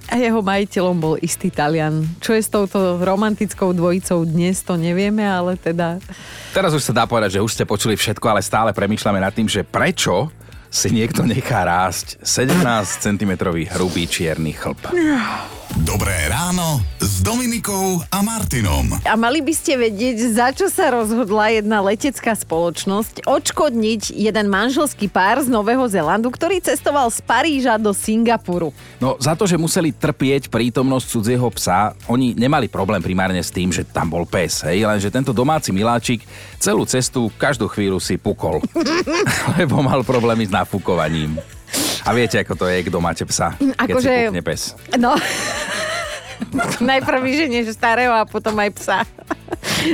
a 0.04 0.14
jeho 0.20 0.40
majiteľom 0.44 0.96
bol 1.00 1.14
istý 1.20 1.48
Talian. 1.48 2.04
Čo 2.20 2.36
je 2.36 2.42
s 2.44 2.52
touto 2.52 3.00
romantickou 3.00 3.72
dvojicou 3.72 4.28
dnes, 4.28 4.60
to 4.60 4.76
nevieme, 4.76 5.24
ale 5.24 5.56
teda... 5.56 5.96
Teraz 6.52 6.76
už 6.76 6.84
sa 6.84 6.92
dá 6.92 7.04
povedať, 7.08 7.40
že 7.40 7.44
už 7.44 7.54
ste 7.56 7.64
počuli 7.64 7.96
všetko, 7.96 8.26
ale 8.28 8.44
stále 8.44 8.76
premýšľame 8.76 9.20
nad 9.20 9.32
tým, 9.32 9.48
že 9.48 9.64
prečo 9.64 10.28
si 10.68 10.90
niekto 10.90 11.22
nechá 11.22 11.64
rásť 11.64 12.20
17 12.20 12.60
cm 13.00 13.32
hrubý 13.78 14.04
čierny 14.10 14.52
chlp. 14.52 14.90
Dobré 15.82 16.30
ráno 16.30 16.78
s 17.02 17.18
Dominikou 17.18 17.98
a 18.06 18.22
Martinom. 18.22 18.94
A 19.02 19.18
mali 19.18 19.42
by 19.42 19.50
ste 19.50 19.74
vedieť, 19.74 20.30
za 20.30 20.54
čo 20.54 20.70
sa 20.70 20.94
rozhodla 20.94 21.50
jedna 21.50 21.82
letecká 21.82 22.30
spoločnosť 22.38 23.26
odškodniť 23.26 24.14
jeden 24.14 24.46
manželský 24.54 25.10
pár 25.10 25.42
z 25.42 25.50
Nového 25.50 25.82
Zelandu, 25.90 26.30
ktorý 26.30 26.62
cestoval 26.62 27.10
z 27.10 27.18
Paríža 27.26 27.74
do 27.74 27.90
Singapuru. 27.90 28.70
No 29.02 29.18
za 29.18 29.34
to, 29.34 29.50
že 29.50 29.58
museli 29.58 29.90
trpieť 29.90 30.46
prítomnosť 30.46 31.10
cudzieho 31.10 31.50
psa, 31.50 31.98
oni 32.06 32.38
nemali 32.38 32.70
problém 32.70 33.02
primárne 33.02 33.42
s 33.42 33.50
tým, 33.50 33.74
že 33.74 33.82
tam 33.82 34.14
bol 34.14 34.30
pes, 34.30 34.62
hej, 34.70 34.86
lenže 34.86 35.10
tento 35.10 35.34
domáci 35.34 35.74
miláčik 35.74 36.22
celú 36.62 36.86
cestu 36.86 37.34
každú 37.34 37.66
chvíľu 37.66 37.98
si 37.98 38.14
pukol, 38.14 38.62
lebo 39.58 39.82
mal 39.82 40.06
problémy 40.06 40.46
s 40.46 40.54
nafúkovaním. 40.54 41.34
A 42.04 42.12
viete, 42.12 42.36
ako 42.36 42.54
to 42.54 42.64
je, 42.68 42.84
kto 42.84 42.98
máte 43.00 43.24
psa, 43.24 43.56
keď 43.56 43.94
si 43.96 44.06
že... 44.06 44.44
pes. 44.44 44.76
No, 45.00 45.16
najprv 46.90 47.18
vyženieš 47.22 47.74
starého 47.74 48.14
a 48.14 48.28
potom 48.28 48.54
aj 48.58 48.70
psa. 48.78 48.98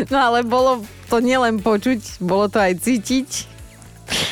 No 0.06 0.18
ale 0.22 0.46
bolo 0.46 0.86
to 1.10 1.18
nielen 1.18 1.58
počuť, 1.58 2.22
bolo 2.22 2.46
to 2.46 2.62
aj 2.62 2.78
cítiť. 2.78 3.28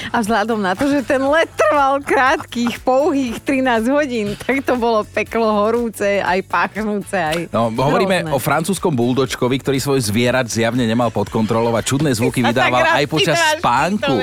A 0.08 0.20
vzhľadom 0.20 0.58
na 0.58 0.72
to, 0.72 0.88
že 0.88 1.04
ten 1.04 1.20
let 1.20 1.48
trval 1.52 2.00
krátkých, 2.00 2.80
pouhých 2.80 3.36
13 3.44 3.88
hodín, 3.92 4.26
tak 4.34 4.64
to 4.64 4.74
bolo 4.74 5.04
peklo 5.04 5.52
horúce, 5.64 6.20
aj 6.20 6.40
páchnúce, 6.48 7.16
aj 7.16 7.38
No, 7.52 7.68
hovoríme 7.68 8.24
hrozné. 8.24 8.32
o 8.32 8.38
francúzskom 8.40 8.92
buldočkovi, 8.92 9.60
ktorý 9.60 9.78
svoj 9.78 10.00
zvierat 10.00 10.48
zjavne 10.48 10.84
nemal 10.84 11.12
pod 11.12 11.28
kontrolou 11.28 11.76
a 11.76 11.82
čudné 11.84 12.12
zvuky 12.12 12.40
vydával 12.40 12.84
aj 12.96 13.04
počas 13.08 13.36
spánku. 13.56 14.16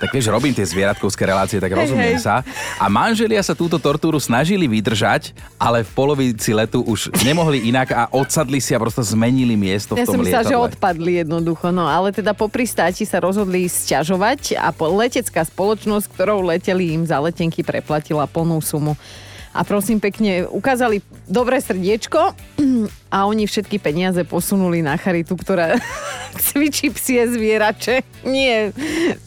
Tak 0.00 0.08
vieš, 0.08 0.32
robím 0.32 0.56
tie 0.56 0.64
zvieratkovské 0.64 1.22
relácie, 1.24 1.60
tak 1.60 1.72
rozumiem 1.72 2.16
hey, 2.16 2.22
sa. 2.22 2.40
A 2.80 2.88
manželia 2.88 3.40
sa 3.44 3.52
túto 3.52 3.76
tortúru 3.76 4.16
snažili 4.16 4.64
vydržať, 4.66 5.36
ale 5.60 5.84
v 5.84 5.90
polovici 5.92 6.50
letu 6.52 6.80
už 6.82 7.12
nemohli 7.24 7.68
inak 7.68 7.92
a 7.92 8.02
odsadli 8.10 8.58
si 8.58 8.72
a 8.72 8.80
prosto 8.80 9.04
zmenili 9.04 9.56
miesto 9.56 9.96
ja 9.96 10.04
v 10.04 10.08
tom 10.08 10.14
som 10.16 10.24
lietadle. 10.24 10.50
že 10.50 10.56
odpadli 10.56 11.12
jednoducho, 11.20 11.68
no 11.70 11.84
ale 11.84 12.12
teda 12.12 12.32
po 12.32 12.48
pristáti 12.48 13.04
sa 13.04 13.20
rozhodli 13.20 13.68
sťažovať 13.68 14.56
a 14.56 14.72
letecká 15.10 15.42
spoločnosť, 15.42 16.06
ktorou 16.14 16.46
leteli 16.46 16.94
im 16.94 17.02
za 17.02 17.18
letenky 17.18 17.66
preplatila 17.66 18.30
plnú 18.30 18.62
sumu. 18.62 18.94
A 19.50 19.66
prosím 19.66 19.98
pekne, 19.98 20.46
ukázali 20.46 21.02
dobré 21.26 21.58
srdiečko 21.58 22.38
a 23.14 23.26
oni 23.26 23.50
všetky 23.50 23.82
peniaze 23.82 24.22
posunuli 24.22 24.78
na 24.78 24.94
charitu, 24.94 25.34
ktorá 25.34 25.74
cvičí 26.46 26.94
psie 26.94 27.26
zvierače. 27.26 28.06
Nie, 28.30 28.70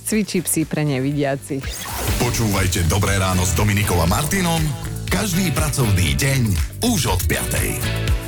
cvičí 0.08 0.40
psi 0.40 0.64
pre 0.64 0.88
nevidiacich. 0.88 1.68
Počúvajte 2.24 2.88
Dobré 2.88 3.20
ráno 3.20 3.44
s 3.44 3.52
Dominikom 3.52 4.00
a 4.00 4.08
Martinom 4.08 4.64
každý 5.14 5.54
pracovný 5.54 6.18
deň 6.18 6.42
už 6.90 7.14
od 7.14 7.22
5. 7.30 8.23